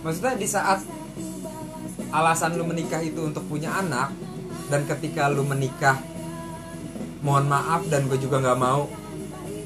[0.00, 0.80] Maksudnya di saat
[2.10, 4.10] alasan lu menikah itu untuk punya anak
[4.66, 5.98] dan ketika lu menikah
[7.20, 8.88] mohon maaf dan gue juga nggak mau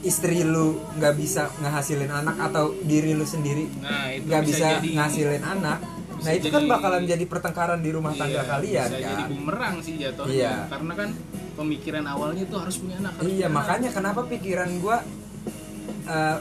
[0.01, 5.41] istri lu nggak bisa ngehasilin anak atau diri lu sendiri Nah, nggak bisa, jadi ngasilin
[5.43, 5.79] anak
[6.15, 9.15] nah bisa itu kan jadi- bakalan jadi pertengkaran di rumah tangga Iya, kalian bisa jadi
[9.15, 10.55] kan bumerang sih jatuhnya Iya.
[10.69, 11.09] karena kan
[11.55, 13.57] pemikiran awalnya tuh harus punya anak harus iya punya anak.
[13.57, 14.97] makanya kenapa pikiran gue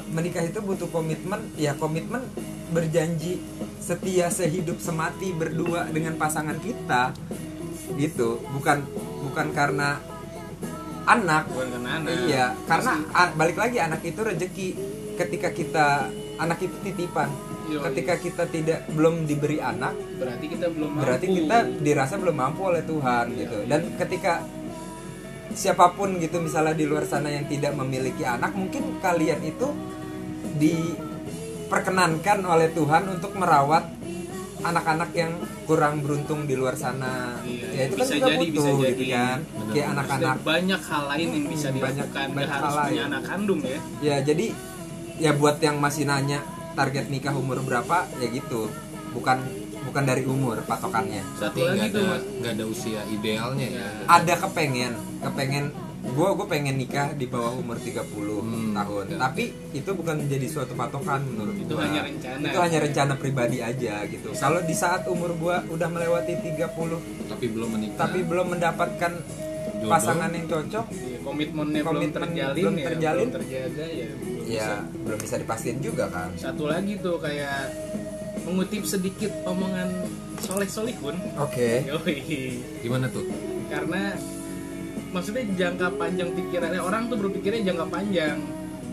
[0.09, 2.19] menikah itu butuh komitmen ya komitmen
[2.69, 3.39] berjanji
[3.83, 7.11] setia sehidup semati berdua dengan pasangan kita
[7.99, 8.39] gitu.
[8.55, 8.79] Bukan
[9.27, 9.99] bukan karena
[11.03, 11.51] anak.
[11.51, 12.11] Bukan karena anak.
[12.23, 12.93] Iya karena
[13.35, 14.67] balik lagi anak itu rezeki
[15.19, 15.87] ketika kita
[16.39, 17.27] anak itu titipan.
[17.63, 17.79] Yoi.
[17.79, 21.03] ketika kita tidak belum diberi anak berarti kita belum mampu.
[21.07, 23.57] berarti kita dirasa belum mampu oleh Tuhan gitu.
[23.71, 24.43] Dan ketika
[25.55, 29.71] siapa pun gitu misalnya di luar sana yang tidak memiliki anak mungkin kalian itu
[31.63, 33.87] diperkenankan oleh Tuhan untuk merawat
[34.61, 35.31] anak-anak yang
[35.63, 38.87] kurang beruntung di luar sana Iya, ya itu kan bisa juga jadi, butuh bisa gitu
[39.01, 39.05] jadi.
[39.09, 39.71] kan Benar.
[39.73, 42.87] kayak anak-anak banyak hal lain yang bisa Hmm, banyak- dilakukan nggak banyak harus hal punya
[42.93, 43.09] lain.
[43.09, 44.45] anak kandung ya ya jadi
[45.17, 46.39] ya buat yang masih nanya
[46.73, 48.61] target nikah umur berapa ya gitu
[49.11, 49.37] bukan
[49.83, 52.05] bukan dari umur patokannya satu lagi nggak tuh
[52.39, 53.87] nggak ada usia idealnya ya.
[54.05, 55.65] ada kepengen kepengen
[56.05, 58.03] gue gue pengen nikah di bawah umur 30
[58.43, 59.17] Hmm, tahun ya.
[59.21, 61.87] tapi itu bukan menjadi suatu patokan menurut Itu gua.
[61.87, 62.43] hanya rencana.
[62.43, 67.45] itu hanya rencana pribadi aja gitu kalau di saat umur gue udah melewati 30 Tapi
[67.47, 67.97] belum menikah.
[67.97, 69.11] tapi belum mendapatkan
[69.73, 69.89] Jodoh.
[69.89, 73.19] pasangan yang cocok Iya, komitmennya belum Komitmen terjalin belum ya terjalin.
[73.23, 74.75] belum terjaga ya belum ya bisa.
[75.01, 77.57] belum bisa dipastikan juga kan satu lagi tuh kayak
[78.43, 79.87] mengutip sedikit omongan
[80.37, 82.59] soleh solihun oke Yoi.
[82.79, 83.23] gimana tuh?
[83.65, 84.19] karena
[85.13, 88.37] maksudnya jangka panjang pikirannya orang tuh berpikirnya jangka panjang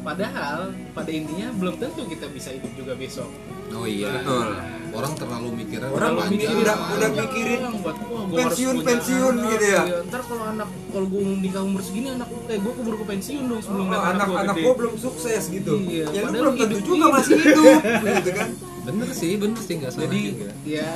[0.01, 0.61] padahal
[0.93, 3.29] pada intinya belum tentu kita bisa hidup juga besok
[3.71, 4.11] Oh iya.
[4.13, 4.51] Betul.
[4.91, 6.43] Orang terlalu mikirnya Orang panjang.
[6.43, 9.83] mikir udah udah pikirin buat wah, gua pensiun- pensiun anak, gitu ya.
[10.03, 13.63] ntar kalau anak kalau gue nikah umur segini anak eh gue keburu ke pensiun dong
[13.63, 14.65] sebelum Oh, anak, gua anak-anak gede.
[14.67, 17.79] gue belum sukses gitu Iya, ya lu padahal belum tentu hidup juga masih hidup
[18.19, 18.49] gitu kan
[18.81, 20.51] Bener sih, bener sih nggak salah jadi juga.
[20.67, 20.91] ya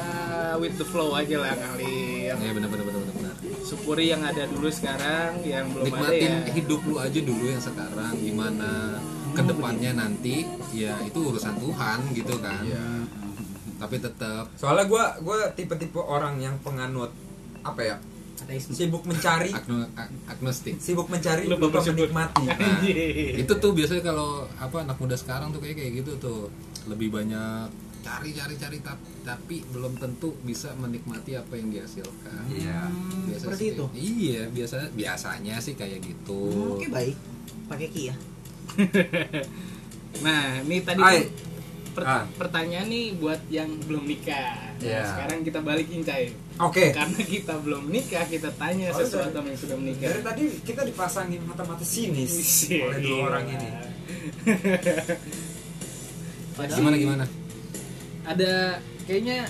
[0.59, 2.67] with the flow aja lah kali Ya bener.
[2.67, 2.84] bener.
[3.75, 7.59] Syukuri yang ada dulu sekarang yang belum ada Nikmatin ya hidup lu aja dulu yang
[7.61, 8.15] sekarang.
[8.17, 8.71] Gimana
[9.35, 12.63] ke depannya nanti ya itu urusan Tuhan gitu kan.
[12.63, 12.87] Iya.
[13.77, 17.11] Tapi tetap soalnya gue gue tipe-tipe orang yang penganut
[17.61, 17.97] apa ya
[18.55, 20.77] sibuk mencari agno- ag- agnostik.
[20.77, 22.79] sibuk mencari Lupa lupa menikmati Nah,
[23.35, 26.41] itu tuh biasanya kalau apa anak muda sekarang tuh kayak kayak gitu tuh
[26.85, 27.73] lebih banyak
[28.05, 32.45] cari cari cari tap- tapi belum tentu bisa menikmati apa yang dihasilkan.
[32.47, 32.85] iya
[33.25, 33.85] Biasa seperti sih itu?
[33.91, 36.41] Iya, biasa biasanya sih kayak gitu.
[36.75, 37.17] Oke baik.
[37.65, 38.15] Pakai ki ya.
[40.21, 41.19] nah ini tadi Hai.
[41.19, 41.27] tuh
[41.93, 42.25] per- Ah.
[42.33, 45.03] pertanyaan nih buat yang belum nikah Nah, Iya.
[45.07, 49.57] sekarang kita balikin cai oke karena kita belum nikah kita tanya Oh, sesuatu dari- yang
[49.57, 52.35] sudah menikah dari tadi kita dipasangin mata-mata sinis
[52.67, 52.83] Iya.
[52.85, 53.69] oleh dua orang ini
[56.55, 57.25] Jadi, Gimana gimana?
[58.25, 59.47] Ada kayaknya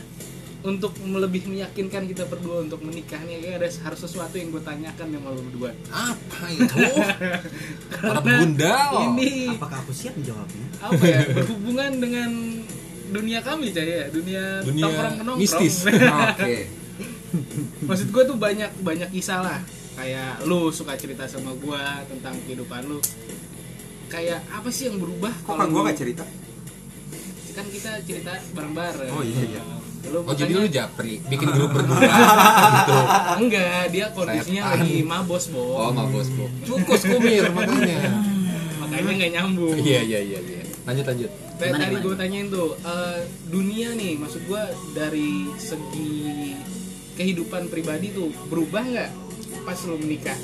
[0.65, 5.07] untuk lebih meyakinkan kita berdua untuk menikah nih kayaknya ada harus sesuatu yang gue tanyakan
[5.13, 6.85] sama lu berdua Apa itu?
[8.01, 8.93] Para begundal.
[9.13, 10.67] ini Apakah aku siap menjawabnya?
[10.81, 12.31] apa ya berhubungan dengan
[13.05, 15.85] dunia kami cah ya dunia, Dunia tongkrong nongkrong mistis.
[16.33, 16.57] oke
[17.85, 19.61] maksud gue tuh banyak banyak kisah lah
[19.95, 22.99] kayak lu suka cerita sama gue tentang kehidupan lu
[24.07, 26.25] kayak apa sih yang berubah kok kan gue gak cerita
[27.55, 29.63] kan kita cerita bareng-bareng Oh, iya, iya.
[30.05, 32.97] Lu Oh jadi lu japri bikin grup berdua gitu.
[33.39, 34.75] enggak dia kondisinya Setan.
[34.77, 36.51] lagi mabos bo Oh nggak bos bos.
[36.63, 38.13] Cukus kumir makanya.
[38.77, 40.63] makanya nggak nyambung Iya iya iya iya.
[40.85, 41.31] Lanjut lanjut.
[41.55, 42.05] Kayak Gimana, tadi gimana?
[42.05, 44.63] gue tanyain tuh eh, dunia nih maksud gue
[44.93, 46.53] dari segi
[47.15, 49.11] kehidupan pribadi tuh berubah nggak
[49.63, 50.37] pas lu menikah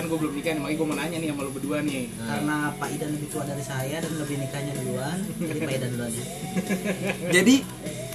[0.00, 2.02] kan gue belum nikah nih makanya gue mau nanya nih sama lu berdua nih.
[2.18, 6.04] Karena Pak Idan lebih tua dari saya dan lebih nikahnya duluan jadi Pak Idan dulu
[6.06, 6.22] aja
[7.36, 7.54] Jadi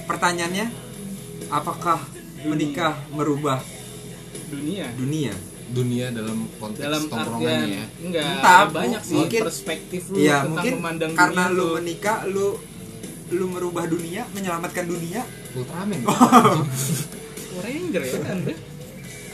[0.04, 0.66] pertanyaannya
[1.48, 1.98] apakah
[2.42, 3.62] menikah merubah
[4.48, 4.86] dunia.
[4.92, 5.34] dunia?
[5.66, 7.84] dunia dalam konteks dalam tongkrongannya artian ya?
[8.00, 12.18] enggak Entah, banyak sih mungkin- perspektif lu Iya, tentang mungkin memandang karena dunia lu menikah
[12.24, 12.46] lu
[13.26, 15.26] lu merubah dunia, menyelamatkan dunia.
[15.52, 16.06] Ultraman.
[16.06, 16.62] Power
[17.64, 18.14] Ranger ya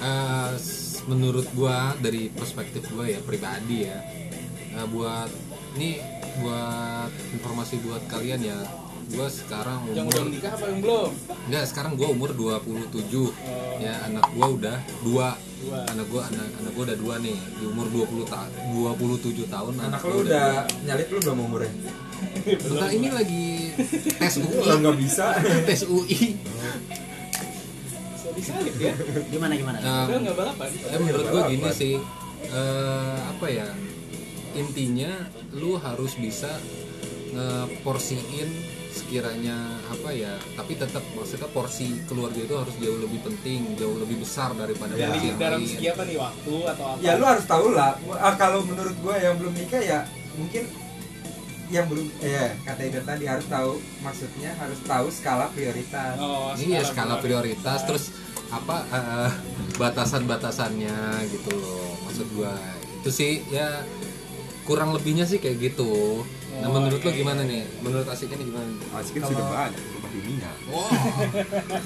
[0.00, 3.98] Eh, s- menurut gua dari perspektif gua ya pribadi ya
[4.72, 5.30] eh, buat
[5.76, 5.98] ini
[6.40, 8.58] buat informasi buat kalian ya
[9.12, 11.10] gua sekarang yang umur udah menikah apa yang belum?
[11.50, 13.28] Enggak sekarang gua umur 27
[13.82, 15.28] ya anak gua udah dua.
[15.62, 15.78] Dua.
[15.94, 20.00] anak gua anak, anak gua udah dua nih di umur 20 tahun 27 tahun Anak
[20.02, 20.46] gua lu udah
[20.82, 21.72] nyalip lu belum umurnya?
[22.42, 23.46] Bentar, ini lagi
[24.22, 25.26] tes UI nggak bisa.
[25.66, 26.34] tes UI
[28.36, 28.94] bisa disalip ya.
[29.32, 29.78] Gimana gimana?
[29.80, 31.94] Nah, udah nggak balapan ya menurut gua gini sih.
[32.42, 33.68] Eh, apa ya?
[34.52, 35.12] Intinya
[35.56, 36.50] lu harus bisa
[37.32, 38.48] ngeporsiin
[38.92, 39.56] sekiranya
[39.88, 44.52] apa ya tapi tetap maksudnya porsi keluarga itu harus jauh lebih penting jauh lebih besar
[44.52, 45.72] daripada porsi dari yang dalam lain.
[45.72, 46.98] segi apa nih waktu atau apa?
[47.00, 47.96] Ya lu harus tahu lah.
[48.20, 50.04] Ah, kalau menurut gua yang belum nikah ya
[50.36, 50.68] mungkin
[51.72, 56.20] yang belum ya kata Idan tadi harus tahu maksudnya harus tahu skala prioritas.
[56.20, 58.12] oh, iya skala prioritas terus
[58.52, 59.30] apa eh,
[59.80, 60.96] batasan-batasannya
[61.32, 61.96] gitu loh.
[62.04, 62.52] Maksud gua
[63.00, 63.82] itu sih ya
[64.62, 66.22] kurang lebihnya sih kayak gitu.
[66.52, 67.64] Nah Oh, menurut lo iya, gimana nih?
[67.80, 70.50] Menurut Asik ini gimana Asik Kalau- sudah banyak rumah dunia.
[70.68, 70.92] Wah,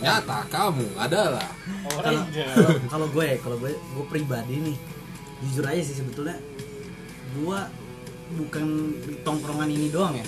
[0.03, 1.49] nyata kamu adalah
[2.91, 4.77] kalau gue kalau gue gue pribadi nih
[5.47, 6.35] jujur aja sih sebetulnya
[7.39, 7.59] gue
[8.37, 8.65] bukan
[9.07, 10.27] di tongkrongan ini doang ya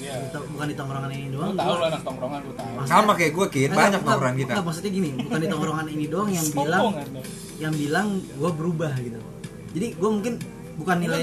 [0.00, 0.14] Iya.
[0.32, 3.68] Bukan- di tongkrongan ini doang tahu lu anak tongkrongan lu tahu Sama kayak gue Enggak,
[3.70, 4.50] banyak enggak, tongkrongan kita.
[4.50, 7.20] enggak, maksudnya gini bukan di tongkrongan ini doang yang bilang Anda.
[7.58, 9.20] yang bilang gue berubah gitu
[9.70, 10.34] jadi gue mungkin
[10.74, 11.20] bukan nilai.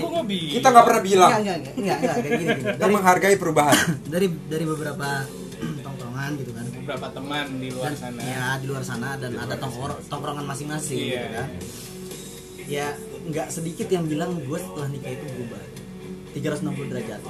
[0.53, 1.29] Kita nggak pernah bilang.
[1.33, 2.63] enggak enggak enggak enggak, kayak gini, gini.
[2.77, 3.77] Dari menghargai perubahan.
[4.05, 5.07] dari dari beberapa
[5.83, 9.55] tongkrongan gitu kan beberapa teman di luar dan sana ya di luar sana dan ada
[9.55, 11.17] tongkrong tongkrongan masing-masing Iya.
[11.17, 11.47] gitu kan
[12.67, 12.87] ya
[13.25, 15.61] nggak sedikit yang bilang gue setelah nikah itu berubah
[16.31, 17.21] 360 derajat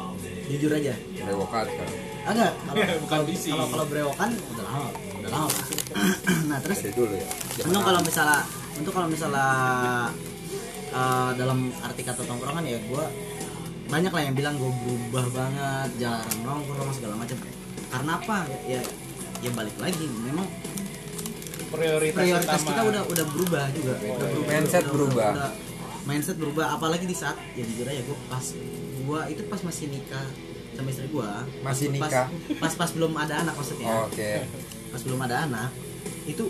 [0.47, 1.89] jujur aja Rewokan kan.
[2.23, 3.49] ah enggak kalau Bukan kalau visi.
[3.49, 5.49] kalau kalau berewokan udah lama udah lama
[6.49, 7.27] nah terus Dari dulu ya.
[7.63, 8.39] untuk kalau misalnya
[8.75, 9.47] untuk kalau misalnya
[10.89, 13.03] eh, dalam arti kata tongkrongan ya gue
[13.87, 17.37] banyak lah yang bilang gue berubah banget jarang nongkrong segala macam
[17.87, 18.81] karena apa ya
[19.37, 20.47] ya balik lagi memang
[21.69, 22.69] prioritas, prioritas utama.
[22.69, 24.47] kita udah udah berubah juga Oh, Udah iya.
[24.49, 25.29] Mindset berubah.
[25.33, 25.55] udah-
[26.03, 28.45] mindset berubah apalagi di saat ya jujur aja gue pas
[29.07, 30.27] gue itu pas masih nikah
[30.73, 31.31] sama istri gue
[31.63, 32.27] Masih pas, nikah?
[32.59, 34.43] pas pas belum ada anak maksudnya Oke.
[34.87, 35.69] pas belum ada anak
[36.23, 36.43] itu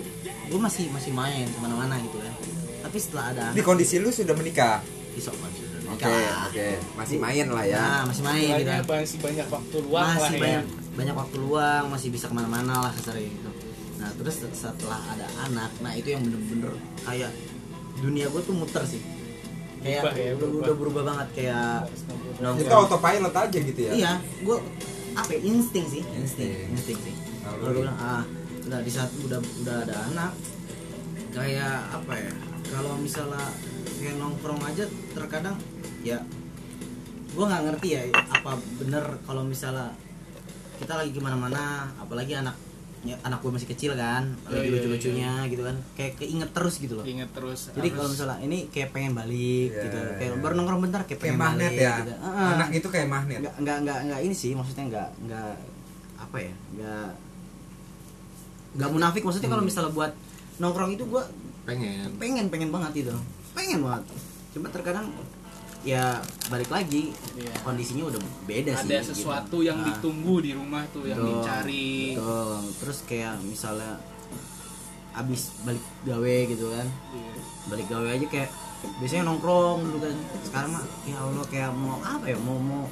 [0.43, 2.33] gue masih masih main ke mana-mana gitu kan
[2.79, 4.81] tapi setelah ada Ini anak kondisi lu sudah menikah.
[5.11, 6.45] besok masih udah Oke, nikah lah.
[6.45, 6.67] oke.
[6.95, 7.77] Masih main lah ya.
[7.79, 11.35] nah masih main gitu kan masih banyak waktu luang lah masih ya banyak banyak waktu
[11.37, 13.49] luang masih bisa ke mana-mana lah kasarnya gitu
[13.97, 17.31] nah terus setelah ada anak nah itu yang bener-bener kayak
[17.97, 19.01] dunia gue tuh muter sih
[19.79, 20.63] kayak Berubah ya, udah, berubah.
[20.63, 22.79] udah berubah banget kayak Itu nongkrong.
[22.79, 23.91] autopilot aja gitu ya.
[23.93, 24.57] iya gue
[25.13, 26.71] apa ya, insting sih insting Insting.
[26.71, 28.23] insting sih kalau gue bilang ah
[28.61, 30.31] udah di saat udah udah ada anak
[31.31, 32.33] kayak apa ya
[32.67, 33.43] kalau misalnya
[33.97, 35.55] kayak nongkrong aja terkadang
[36.01, 36.19] ya
[37.27, 39.93] gue nggak ngerti ya apa bener kalau misalnya
[40.77, 42.53] kita lagi ke mana-mana apalagi anak
[43.05, 46.93] anak gue masih kecil kan Oh, lagi iya, lucu-lucunya gitu kan kayak keinget terus gitu
[46.93, 50.39] loh inget terus jadi kalau misalnya ini kayak pengen balik Iya, gitu kayak iya.
[50.39, 51.93] baru nongkrong bentar kayak Kayak pengen magnet balik ya.
[51.99, 52.13] gitu.
[52.19, 53.37] Ah, Anak itu kayak magnet.
[53.39, 55.53] nggak nggak nggak nggak ini sih maksudnya nggak nggak
[56.17, 57.09] apa ya nggak
[58.75, 60.11] nggak munafik maksudnya kalau misalnya buat
[60.57, 61.23] nongkrong itu gue
[61.63, 63.13] pengen pengen pengen banget itu
[63.51, 64.03] pengen banget
[64.51, 65.07] cuma terkadang
[65.87, 67.53] ya balik lagi Iya.
[67.63, 69.07] kondisinya udah beda sih ada gitu.
[69.09, 72.51] sesuatu yang Nah, ditunggu di rumah tuh yang betul, dicari betul.
[72.77, 73.95] terus kayak misalnya
[75.13, 77.31] abis balik gawe gitu kan Iya.
[77.67, 78.49] balik gawe aja kayak
[78.99, 82.83] biasanya nongkrong dulu kan sekarang mah ya Allah kayak mau apa ya mau mau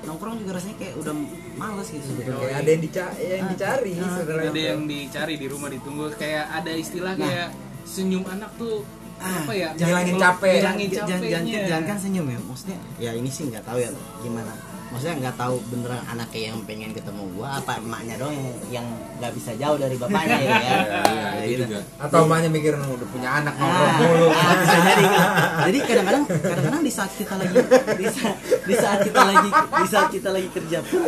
[0.00, 1.14] nongkrong juga rasanya kayak udah
[1.54, 4.60] males gitu sebetulnya Kayak ada yang, dica- yang dicari Ah, setelah ada itu.
[4.64, 7.20] yang dicari di rumah ditunggu kayak ada istilah Nah.
[7.20, 7.48] kayak
[7.84, 8.80] senyum anak tuh
[9.16, 10.52] Ah, apa ya ngilangin capek.
[10.58, 13.88] ngilangin jangan, jangan, jangan, jangan kan senyum ya maksudnya ya ini sih nggak tahu ya
[14.20, 14.52] gimana
[14.86, 18.36] maksudnya nggak tahu beneran anaknya yang pengen ketemu gua apa emaknya dong
[18.68, 18.86] yang
[19.18, 21.64] nggak bisa jauh dari bapaknya gitu ya Iya, Nah, itu gitu.
[21.68, 24.26] juga Atau emaknya mikir udah punya anak nongkrong Ah, mulu.
[24.30, 25.26] ah, bisa jadi gitu.
[25.64, 27.54] Jadi kadang-kadang kadang-kadang di saat kita lagi
[27.94, 31.02] di saat, di saat kita lagi di saat kita lagi kerja pun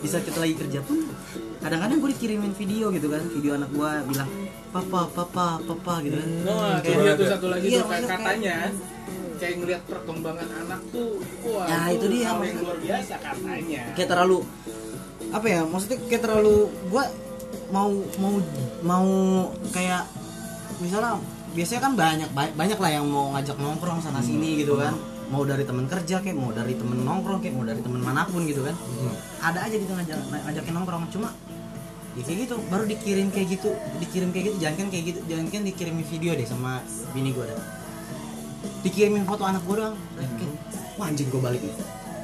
[0.00, 0.98] di saat kita lagi kerja pun
[1.60, 4.28] kadang-kadang gue dikirimin video gitu kan video anak gue bilang
[4.70, 6.16] papa papa papa gitu.
[6.16, 8.56] Kan Nah, Kayak- tuh satu lagi Iya, tuh kayak katanya
[9.36, 13.82] kayak ngelihat perkembangan anak tuh wah Ya, itu dia, yang luar biasa katanya.
[13.92, 14.38] Kayak terlalu
[15.30, 16.54] apa ya maksudnya kayak terlalu
[16.86, 17.04] gua
[17.70, 18.34] mau mau
[18.82, 19.08] mau
[19.70, 20.02] kayak
[20.78, 24.94] misalnya biasanya kan banyak ba- banyak lah yang mau ngajak nongkrong sana sini gitu kan.
[25.30, 28.42] Mau dari temen kerja kayak mau dari temen nongkrong kayak mau dari temen mana pun
[28.44, 28.74] gitu kan.
[29.40, 31.04] Ada aja gitu ngajak ngajakin nongkrong.
[31.08, 31.30] Cuma
[32.18, 32.54] ya kayak gitu.
[32.66, 33.70] Baru dikirim kayak gitu
[34.02, 35.18] dikirim kayak gitu jangan kan kayak gitu.
[35.30, 36.82] Jangan kan dikirimin video deh sama
[37.14, 37.58] bini gua dah.
[38.82, 39.96] Dikirimin foto anak gua doang.
[40.16, 40.54] Kayak,
[40.98, 41.74] wah anjing gua balik nih.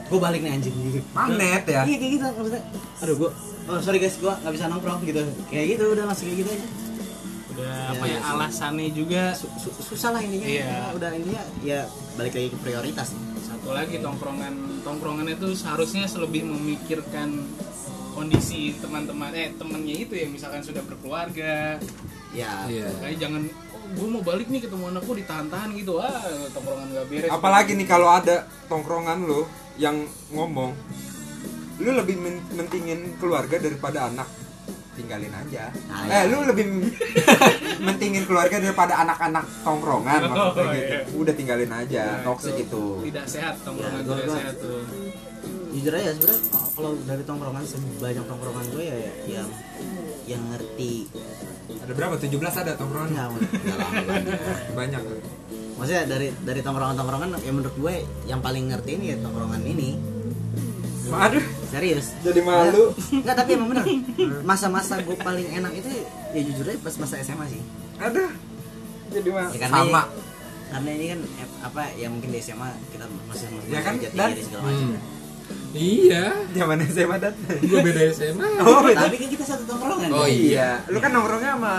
[0.07, 0.75] Gua balik nih anjing.
[0.75, 1.01] Gitu.
[1.15, 1.83] Magnet ya?
[1.87, 2.63] Iya kayak gitu maksudnya.
[3.05, 3.31] Aduh gua
[3.67, 5.23] oh sorry guys gua nggak bisa nongkrong gitu.
[5.51, 6.67] Kayak gitu udah langsung kayak gitu aja.
[7.57, 9.23] Udah apa ya alasannya juga.
[9.33, 10.47] Su- su- susah lah intinya.
[10.47, 10.93] Iya.
[10.93, 11.81] udah intinya ya
[12.19, 13.15] balik lagi ke prioritas.
[13.47, 14.85] Satu lagi tongkrongan.
[14.85, 17.43] Tongkrongan itu seharusnya lebih memikirkan
[18.17, 21.77] kondisi teman-teman eh temennya itu yang misalkan sudah berkeluarga.
[22.33, 22.65] Ya.
[22.65, 22.89] Iya.
[22.97, 26.01] kayak jangan oh, gue mau balik nih ketemu anakku ditahan-tahan gitu.
[26.01, 27.29] Ah tongkrongan gak beres.
[27.29, 29.45] Apalagi nih kalau ada tongkrongan lo
[29.77, 30.01] yang
[30.31, 30.73] ngomong
[31.77, 34.29] lu lebih men- mentingin keluarga daripada anak.
[34.97, 35.69] Tinggalin aja.
[35.93, 36.31] Nah, eh ya.
[36.33, 36.65] lu lebih
[37.87, 40.89] mentingin keluarga daripada anak-anak tongkrongan maksudnya Oh, gitu.
[40.89, 41.01] Iya.
[41.13, 42.03] udah tinggalin aja.
[42.17, 44.81] Nah, toxic itu tidak sehat tongkrongan Ya, tidak sehat tuh
[45.77, 46.41] jujur aja sebenarnya
[46.73, 48.97] kalau dari tongkrongan sebanyak tongkrongan gue ya
[49.29, 49.49] yang
[50.27, 51.07] yang ngerti.
[51.77, 52.15] Ada berapa?
[52.17, 53.11] 17 ada tongkrongan?
[53.13, 54.39] Ya nggak nggak banyak.
[54.73, 55.03] banyak
[55.77, 59.91] maksudnya dari dari tongkrongan tongkrongan ya menurut gue yang paling ngerti ini ya tongkrongan ini.
[61.07, 61.45] Aduh.
[61.67, 62.17] Serius.
[62.19, 62.91] Jadi malu.
[63.13, 63.85] Enggak tapi emang bener.
[64.43, 65.89] Masa-masa gue paling enak itu
[66.33, 67.63] ya jujur aja pas masa SMA sih.
[68.01, 68.31] Aduh.
[69.09, 70.03] Jadi malu Ya, karena sama.
[70.03, 70.25] ini-
[70.67, 74.31] karena ini kan eh, apa ya mungkin di SMA kita masih masih Ya kan, dan-
[74.33, 74.83] diri segala macam.
[74.83, 74.99] Hmm.
[75.77, 78.49] Iya, zaman SMA dan gue beda SMA.
[78.63, 79.05] oh beda.
[79.05, 80.29] tapi kan kita satu tongkrongan Oh, kan?
[80.29, 80.81] iya.
[80.87, 81.75] Lu kan nongkrongnya sama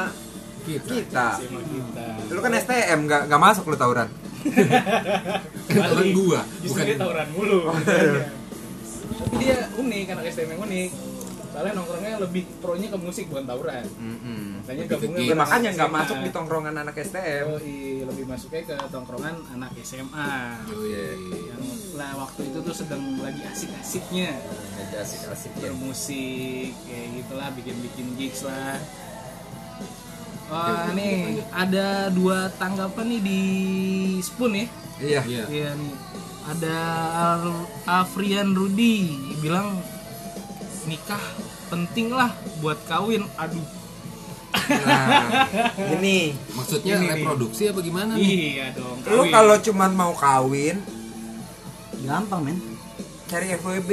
[0.63, 0.87] Kita.
[0.87, 1.27] kita.
[1.39, 2.07] Kita.
[2.29, 4.09] Lu kan STM nggak nggak masuk lu tawuran.
[5.67, 7.59] Kan orang gua, bukan dia tawuran mulu.
[7.67, 10.89] Oh, tapi dia unik anak STM yang unik
[11.57, 13.81] soalnya nongkrongnya lebih pronya ke musik bukan tawuran.
[14.61, 18.75] Makanya gabungnya Iya, makanya nggak masuk di tongkrongan anak STM Oh, iya, lebih masuknya ke
[18.93, 20.29] tongkrongan anak SMA
[20.69, 21.17] Oh, iya.
[21.49, 21.63] yang
[21.97, 24.37] lah waktu itu tuh sedang lagi asik-asiknya.
[24.77, 25.73] Lagi asik-asik ya.
[25.73, 28.77] Bermusik kayak gitulah bikin-bikin gigs lah.
[30.53, 33.41] Wah nih ada dua tanggapan nih di
[34.21, 34.65] Spoon ya?
[35.01, 35.21] Iya.
[35.25, 35.43] Iya.
[35.49, 35.93] Iya nih.
[36.53, 36.77] Ada
[37.89, 39.09] Afrian Rudi
[39.41, 39.81] bilang
[40.87, 41.21] nikah
[41.67, 43.27] penting lah buat kawin.
[43.37, 43.63] Aduh.
[44.67, 45.27] Nah
[45.93, 46.33] ini.
[46.51, 48.27] Maksudnya Ini reproduksi apa gimana nih?
[48.53, 49.31] iya dong lu kawin.
[49.31, 50.79] kalau cuman mau kawin
[52.01, 52.57] gampang men.
[53.27, 53.91] cari FWB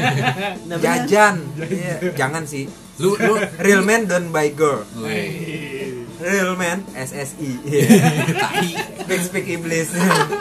[0.68, 1.44] Nah, jajan.
[1.58, 2.64] Iya, jangan sih.
[2.96, 3.36] Lu lu.
[3.58, 4.84] Real man don't buy girl.
[4.98, 7.84] Hei, real man SSI Iya.
[8.32, 8.68] tai.
[9.04, 9.92] Big speak iblis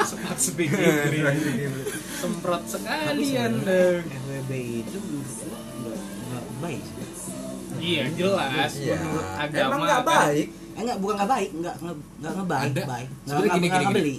[0.04, 0.72] sempat speak
[2.14, 5.28] semprot sekalian dong FWB itu menurut
[6.62, 6.84] baik
[7.78, 8.96] iya jelas Iya.
[8.96, 10.08] menurut agama emang nggak kan.
[10.08, 12.84] baik Eh, enggak bukan nggak baik nggak nggak nggak ngebaik Ada.
[12.86, 14.16] baik nggak Sebenarnya nggak ngebeli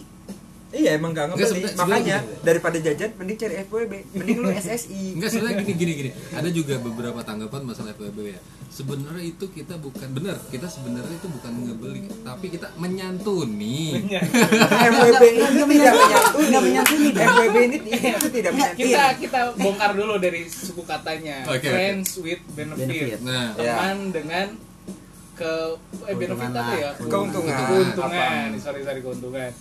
[0.72, 2.42] iya emang nggak Nggak, ngebeli sebenarnya- sebenarnya makanya gini.
[2.42, 6.11] daripada jajan mending cari FWB mending lu SSI Enggak sebenarnya gini gini gini.
[6.30, 8.40] Ada juga beberapa tanggapan masalah FWB ya.
[8.68, 14.00] Sebenarnya itu kita bukan benar, kita sebenarnya itu bukan ngebeli, tapi kita menyantuni.
[14.00, 16.56] FWB nggak tidak menyantuni.
[16.56, 17.08] menyantuni.
[17.12, 21.68] FWB ini itu tidak menyantuni kita kita bongkar dulu dari suku katanya Oke, oke.
[21.68, 23.20] friends with benefit, Benefit.
[23.22, 23.76] Nah, Ya.
[23.76, 24.46] teman dengan
[25.35, 25.52] ke
[26.02, 26.90] eh, benefit apa ya.
[27.02, 27.56] Keuntungan.
[27.66, 29.52] keuntungan sorry sorry keuntungan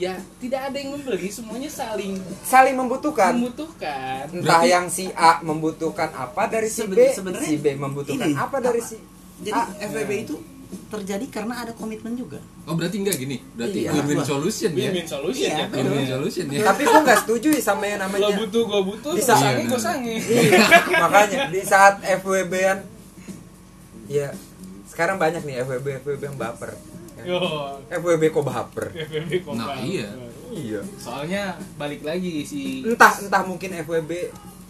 [0.00, 5.44] ya tidak ada yang membeli semuanya saling saling membutuhkan membutuhkan entah Berarti- yang si A
[5.44, 8.88] membutuhkan apa dari si B si B membutuhkan ini, apa dari apa?
[8.88, 8.96] si
[9.40, 9.68] jadi A.
[9.84, 10.36] FWB itu
[10.88, 13.42] terjadi karena ada komitmen juga oh berarti enggak gini.
[13.52, 13.90] Berarti Iya.
[13.92, 14.86] win-win solution ya.
[14.86, 15.66] win-win solution Iya, ya.
[15.68, 16.60] Win-win solution ya.
[16.64, 19.34] tapi gue nggak setuju sama yang lo namanya butuh gue butuh Bisa.
[19.60, 20.60] gue sange Iya, gue Iya,
[20.96, 22.78] makanya di saat FWB-an
[24.06, 24.30] ya
[24.86, 26.70] sekarang banyak nih FWB FWB yang baper
[27.24, 27.38] Yo,
[27.88, 28.86] FWB kok baper?
[28.94, 29.76] FBB kompak.
[29.76, 30.08] Nah, iya.
[30.52, 30.80] iya.
[30.96, 34.10] Soalnya balik lagi si entah entah mungkin FWB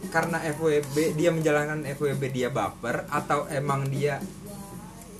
[0.08, 4.16] karena FWB dia menjalankan FWB dia baper atau emang dia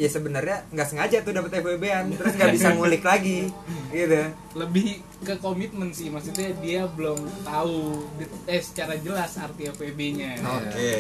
[0.01, 3.53] ya sebenarnya nggak sengaja tuh dapat FWB-an terus nggak bisa ngulik lagi
[3.93, 4.33] gitu.
[4.57, 8.01] Lebih ke komitmen sih maksudnya dia belum tahu
[8.49, 10.93] eh secara jelas arti FWB-nya oke.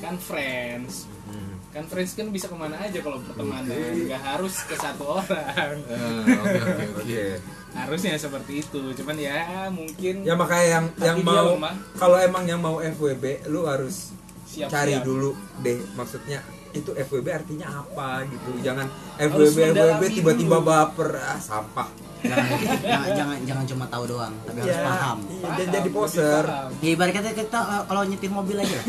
[0.00, 1.04] Kan friends.
[1.28, 1.47] Hmm.
[1.68, 3.68] Kan friends kan bisa ke mana aja kalau pertemanan.
[3.68, 5.76] Nggak harus ke satu orang.
[5.84, 5.98] Eh,
[6.34, 6.86] Oke oke oke.
[6.98, 7.24] oke
[7.70, 8.80] harusnya seperti itu.
[8.94, 9.38] Cuman ya
[9.68, 11.54] mungkin ya makanya yang yang mau
[11.94, 15.76] kalau emang yang mau FWB lu harus siap cari dulu deh.
[15.92, 16.40] Maksudnya
[16.70, 18.50] itu FWB artinya apa gitu.
[18.60, 21.10] Jangan Harus FWB FWB tiba-tiba baper.
[21.16, 21.88] Ah sampah.
[22.18, 22.50] Jangan,
[22.82, 25.18] jangan jangan jangan cuma tahu doang tapi harus Iya, paham.
[25.30, 26.44] iya, dan jadi poser.
[26.82, 28.80] ya ibarat kata kita eh, kalau nyetir mobil aja.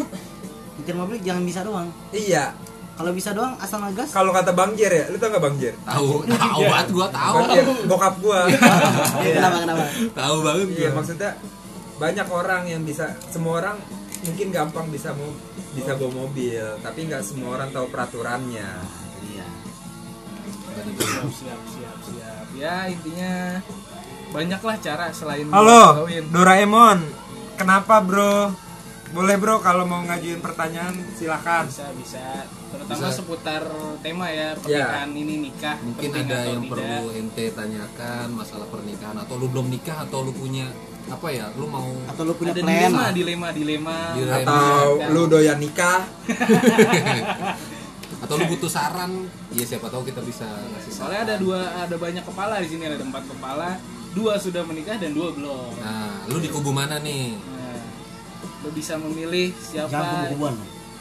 [0.89, 1.89] Nyetir mobil jangan bisa doang.
[2.09, 2.45] Iya.
[2.97, 4.09] Kalau bisa doang asal ngegas.
[4.09, 5.75] Kalau kata bang Jer ya lu tau gak bang Jer?
[5.85, 7.35] Tahu tahu banget gua tahu.
[7.37, 8.39] Bang Jer, bokap gua.
[9.23, 9.85] Kenapa kenapa?
[10.17, 11.31] Tahu banget iya maksudnya
[12.01, 13.77] banyak orang yang bisa semua orang
[14.19, 15.31] mungkin gampang bisa mau
[15.77, 18.69] bisa bawa mobil tapi nggak semua orang tahu peraturannya.
[19.29, 19.47] Iya.
[21.05, 21.97] Siap siap siap.
[22.03, 23.63] Siap ya intinya
[24.35, 26.03] banyaklah cara selain halo.
[26.33, 26.99] Doraemon.
[27.55, 28.68] Kenapa bro
[29.09, 31.65] boleh bro kalau mau ngajuin pertanyaan silakan.
[31.65, 32.45] Bisa bisa.
[32.69, 33.17] Terutama Bisa.
[33.17, 33.63] seputar
[34.05, 36.73] tema ya pernikahan ini nikah mungkin ada atau yang tidak.
[36.77, 40.69] perlu ente tanyakan masalah pernikahan atau lu belum nikah atau lu punya
[41.09, 42.69] apa ya lu mau atau lu punya ada plan.
[42.69, 43.97] dilema dilema dilema.
[44.13, 44.37] Dilema.
[44.45, 46.05] atau lu doyan nikah.
[48.19, 49.31] Atau lu butuh saran.
[49.55, 51.07] Ya siapa tahu kita bisa ngasih saran.
[51.07, 53.79] Soalnya ada dua ada banyak kepala di sini ada empat kepala.
[54.11, 55.71] Dua sudah menikah dan dua belum.
[55.79, 57.39] Nah lu di kubu mana nih?
[57.39, 57.58] Nah,
[58.59, 60.55] lu bisa memilih jangan siapa kubu-kubuan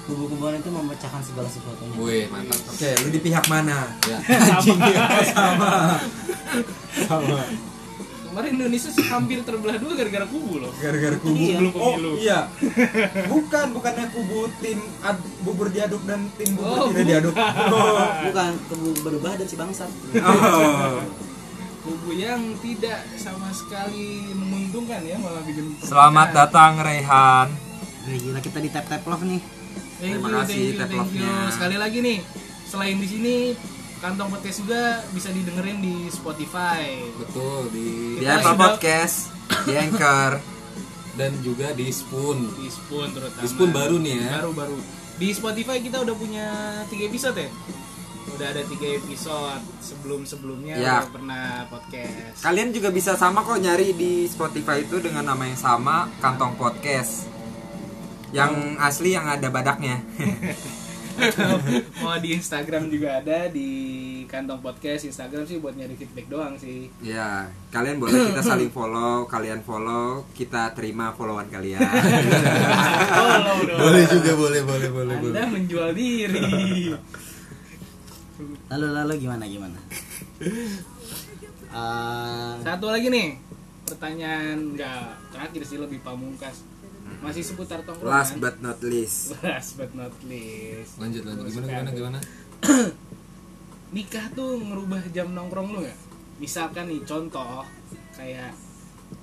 [0.04, 1.92] kubu-kubuan itu memecahkan segala sesuatunya.
[1.92, 2.56] Gue mantap.
[2.66, 3.92] Oke lu di pihak mana?
[4.08, 4.18] Ya.
[5.28, 6.00] Sama.
[7.04, 7.40] Sama.
[8.28, 10.72] Kemarin Indonesia sih hampir terbelah dua gara-gara kubu loh.
[10.78, 11.58] Gara-gara kubu Iya.
[11.60, 12.12] Kubu oh pemilu.
[12.16, 12.38] iya.
[13.26, 17.34] Bukan bukannya kubu tim ad, bubur diaduk dan tim bubur Oh, tidak diaduk.
[17.34, 17.98] oh.
[18.30, 19.90] bukan kubu berubah dan si bangsat.
[20.22, 21.02] Oh.
[21.90, 26.36] Kubu yang tidak sama sekali menguntungkan ya malah bikin selamat pernikahan.
[26.44, 27.48] datang Rehan
[28.04, 29.40] Wih, gila kita di tap tap love nih
[29.96, 31.26] Thank Terima you, kasih, thank you, tap thank you.
[31.26, 31.50] love-nya.
[31.50, 32.18] Sekali lagi nih,
[32.64, 33.34] selain di sini
[33.98, 36.86] kantong podcast juga bisa didengerin di Spotify.
[37.16, 39.16] betul di di Apple sudah- Podcast
[39.64, 40.32] di Anchor
[41.14, 43.42] dan juga di Spoon Di Spoon terutama.
[43.42, 44.30] Di Spoon baru nih ya.
[44.38, 44.76] Baru baru.
[45.18, 46.46] Di Spotify kita udah punya
[46.86, 47.50] tiga episode ya.
[48.30, 51.00] Udah ada tiga episode sebelum sebelumnya Ya.
[51.00, 52.38] udah pernah podcast.
[52.40, 57.26] kalian juga bisa sama kok nyari di Spotify itu dengan nama yang sama Kantong Podcast
[58.28, 60.04] yang asli yang ada badaknya
[61.98, 63.66] Mau di Instagram juga ada di
[64.28, 66.92] kantong podcast Instagram sih buat nyari feedback doang sih.
[67.00, 71.80] ya kalian boleh kita saling follow kalian follow kita terima followan kalian
[73.16, 73.78] Follow dong.
[73.80, 76.44] boleh juga boleh boleh boleh boleh Anda menjual diri.
[78.68, 79.78] Lalu lalu gimana gimana
[81.68, 83.36] Eh, Satu lagi nih,
[83.84, 86.64] pertanyaan nggak terakhir sih lebih pamungkas.
[87.18, 88.12] Masih seputar tongkrongan.
[88.14, 90.96] last but not least Last but not least.
[90.96, 92.18] lanjut lanjut gimana gimana gimana
[93.90, 95.98] Nikah tuh ngerubah jam nongkrong lu nggak?
[96.36, 97.64] Misalkan nih contoh
[98.12, 98.52] kayak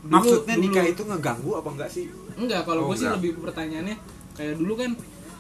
[0.02, 2.06] dulu- maksudnya dulu- nikah itu ngeganggu apa enggak sih
[2.36, 3.96] Enggak, kalau Oh, gue sih lebih pertanyaannya
[4.34, 4.92] kayak dulu kan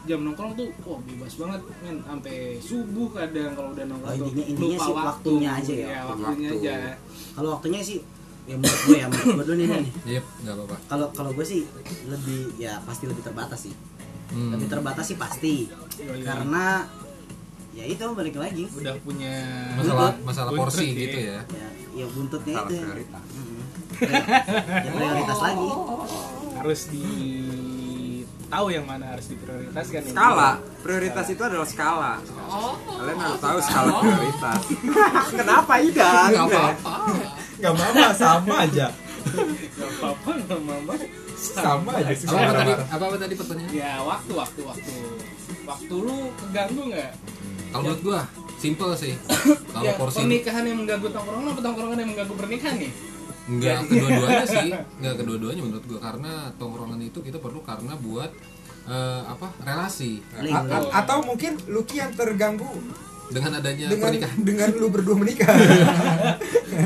[0.06, 4.28] jam nongkrong tuh wah bebas banget men sampai subuh kadang kalau udah nongkrong Oh, tuh
[4.28, 6.22] intinya- intinya sih waktunya aja ya, Iya, waktu.
[6.22, 6.62] waktunya Waktu.
[6.62, 6.76] aja
[7.34, 7.97] kalau waktunya sih
[8.45, 11.45] ya menurut gue ya menurut gue dulu nih nih yep nggak apa-apa kalau kalau gue
[11.45, 11.62] sih
[12.06, 13.76] lebih ya pasti lebih terbatas sih
[14.26, 14.49] Hmm.
[14.51, 16.22] lebih terbatas sih pasti Yoi.
[16.22, 16.82] karena
[17.72, 19.34] ya itu balik lagi udah punya
[19.76, 20.97] masalah masalah Buntut porsi ya.
[20.99, 23.24] gitu ya ya, ya buntutnya Salah itu prioritas.
[23.28, 23.62] Mm-mm.
[24.82, 25.70] ya prioritas lagi
[26.56, 27.06] harus di
[28.56, 30.51] tahu yang mana harus diprioritaskan skala.
[30.80, 32.14] Prioritas itu adalah skala.
[32.88, 34.60] Kalian harus tahu skala prioritas.
[35.43, 36.14] Kenapa Ida?
[36.32, 36.95] Nggak apa-apa.
[37.60, 38.88] Nggak mama sama aja.
[39.76, 40.93] Gak apa-apa nggak mama
[41.36, 44.93] Sama aja apa, apa tadi apa, apa tadi pertanyaan ya waktu waktu waktu.
[45.68, 47.12] Waktu lu keganggu nggak?
[47.76, 48.22] Kalau menurut gua
[48.56, 49.14] simple sih.
[49.76, 52.91] Kalau ya, porsi pernikahan yang mengganggu tongkrongan apa tongkrongan yang mengganggu pernikahan nih
[53.46, 58.32] Enggak kedua-duanya sih, enggak kedua-duanya menurut gua karena tongkrongan itu kita perlu karena buat
[58.86, 59.54] eh, apa?
[59.62, 60.22] relasi.
[60.34, 62.70] A- a- atau mungkin Lucky yang terganggu
[63.26, 64.38] Dengan adanya dengan pernikahan.
[64.39, 65.50] dengan lu berdua menikah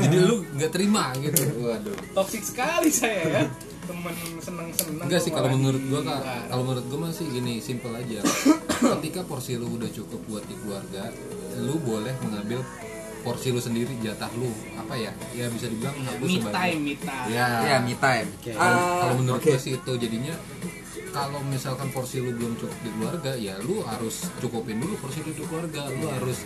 [0.00, 1.44] Jadi lu nggak terima gitu.
[1.60, 1.92] Waduh.
[2.14, 3.44] toksik sekali saya ya
[3.82, 7.92] temen seneng seneng Enggak sih kalau menurut gua Kak, kalau menurut gua masih gini, simple
[7.92, 8.20] aja.
[8.96, 11.12] Ketika porsi lu udah cukup buat di keluarga,
[11.58, 12.64] lu boleh mengambil
[13.20, 16.94] porsi lu sendiri jatah lu apa ya ya bisa dibilang aku me sebagai time me
[16.96, 18.52] time ya ya me time Oke.
[18.56, 19.48] kalau kalau menurut oke.
[19.52, 20.34] gue sih itu jadinya
[21.10, 25.34] kalau misalkan porsi lu belum cukup di keluarga ya lu harus cukupin dulu porsi lu
[25.34, 25.82] di keluarga.
[25.90, 26.38] Lu harus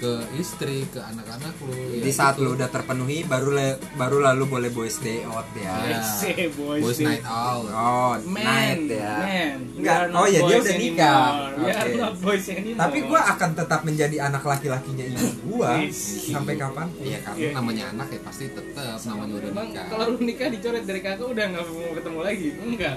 [0.00, 2.48] ke istri ke anak-anak lu ya di saat gitu.
[2.48, 3.68] lu udah terpenuhi baru le,
[4.00, 5.74] baru lalu boleh boys day out ya.
[5.86, 6.00] Ya.
[6.02, 7.06] Say, boys, boys day.
[7.06, 7.66] night out.
[7.70, 9.14] Oh man night ya.
[9.24, 11.20] man Oh, iya, dia udah nikah.
[11.56, 12.76] anymore.
[12.76, 15.80] Tapi gua akan tetap menjadi anak laki-lakinya ibu gua?
[15.92, 16.86] Sampai kapan?
[17.00, 17.50] Ya karena Iya.
[17.56, 18.98] namanya anak ya pasti tetap.
[19.06, 19.84] Namanya udah nikah.
[19.88, 22.48] kalau lu nikah dicoret dari kakak udah nggak mau ketemu lagi?
[22.60, 22.94] Enggak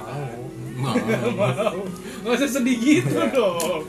[0.75, 0.95] mau.
[0.95, 1.83] Mau
[2.23, 3.81] nggak usah sedih gitu dong.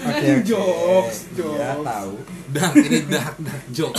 [0.00, 0.42] Kan Oke, oke.
[0.44, 1.84] jokes ya jokes.
[1.84, 2.14] tahu.
[2.50, 3.98] Dark ini dark dark joke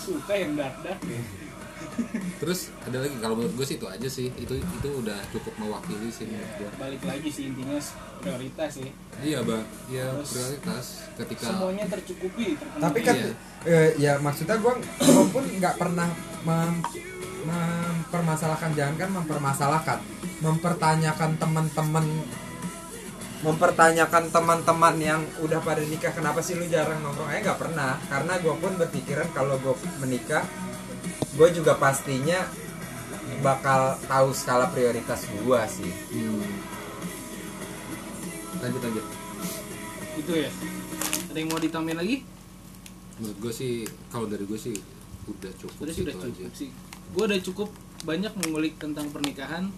[0.00, 0.74] suka yang dark
[2.40, 3.12] terus ada lagi?
[3.14, 4.32] Kalau menurut gue sih itu aja sih.
[4.34, 7.76] Itu itu udah cukup mewakili sih menurut gue balik lagi sih intinya
[8.16, 8.88] prioritas sih.
[9.20, 12.80] Iya bang ya Terus prioritas ketika semuanya tercukupi terpenuhi.
[12.80, 13.32] tapi kan Iya.
[13.66, 16.08] eh, ya maksudnya gue gue pun nggak pernah
[16.42, 16.80] mem-
[17.44, 19.98] mempermasalahkan jangan kan mempermasalahkan
[20.40, 22.06] mempertanyakan teman-teman
[23.40, 27.32] mempertanyakan teman-teman yang udah pada nikah kenapa sih lu jarang nongkrong?
[27.32, 29.72] Eh nggak pernah karena gue pun berpikiran kalau gue
[30.04, 30.44] menikah
[31.40, 32.44] gue juga pastinya
[33.40, 35.92] bakal tahu skala prioritas gue sih.
[36.12, 36.44] Hmm.
[38.60, 39.06] lanjut lanjut.
[40.20, 40.50] Itu ya.
[41.32, 42.16] Ada yang mau ditambahin lagi?
[43.16, 44.76] Menurut gue sih kalau dari gue sih
[45.32, 46.58] udah cukup udah sih sudah itu cukup aja.
[46.60, 46.70] sih
[47.10, 47.68] gue udah cukup
[48.06, 49.68] banyak mengulik tentang pernikahan.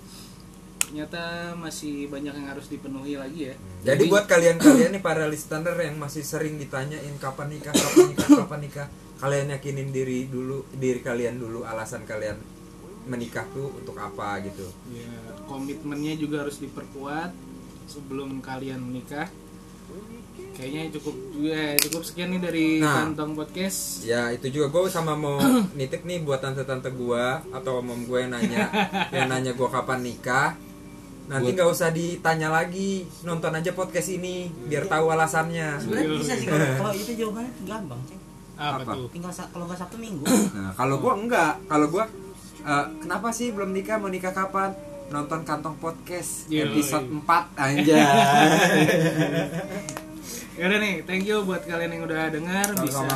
[0.83, 3.55] Ternyata masih banyak yang harus dipenuhi lagi ya.
[3.81, 8.61] Jadi buat kalian-kalian nih para listener yang masih sering ditanyain kapan nikah, kapan nikah, kapan
[8.61, 12.37] nikah, kalian yakinin diri dulu, diri kalian dulu alasan kalian
[13.07, 14.67] menikah tuh untuk apa gitu.
[14.95, 15.11] ya
[15.51, 17.35] komitmennya juga harus diperkuat
[17.91, 19.27] sebelum kalian menikah
[20.53, 23.09] kayaknya cukup ya cukup sekian nih dari Nah.
[23.09, 25.37] kantong podcast Ya itu juga gue sama mau
[25.77, 28.69] nitip nih buat tante-tante gua atau om gue yang nanya,
[29.15, 30.55] yang nanya gue kapan nikah.
[31.23, 35.79] Nanti nggak usah ditanya lagi, nonton aja podcast ini biar tahu alasannya.
[35.79, 38.19] Sebenarnya bisa sih kalau kalau itu jawabannya gampang sih.
[38.53, 38.93] apa, Apa?
[38.93, 40.23] tuh Tinggal kalau nggak Sabtu Minggu.
[40.53, 42.05] Nah, kalau gua enggak, kalau gua
[42.63, 44.71] eh, kenapa sih belum nikah, mau nikah kapan?
[45.09, 46.69] Nonton kantong podcast Yoi.
[46.69, 48.03] episode 4 anjay.
[50.57, 53.07] ya udah nih thank you buat kalian yang udah dengar bisa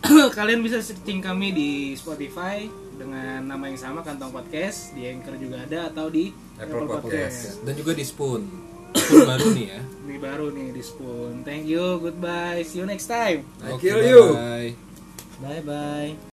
[0.38, 2.66] kalian bisa searching kami di Spotify
[2.98, 6.28] dengan nama yang sama kantong podcast di Anchor juga ada atau di
[6.60, 7.64] Apple Podcast.
[7.64, 8.44] dan juga di spoon
[8.92, 9.80] spoon baru nih ya
[10.10, 14.34] ini baru nih di Spoon thank you goodbye see you next time I kill you.
[14.34, 14.90] bye-bye.
[15.40, 16.20] Bye bye.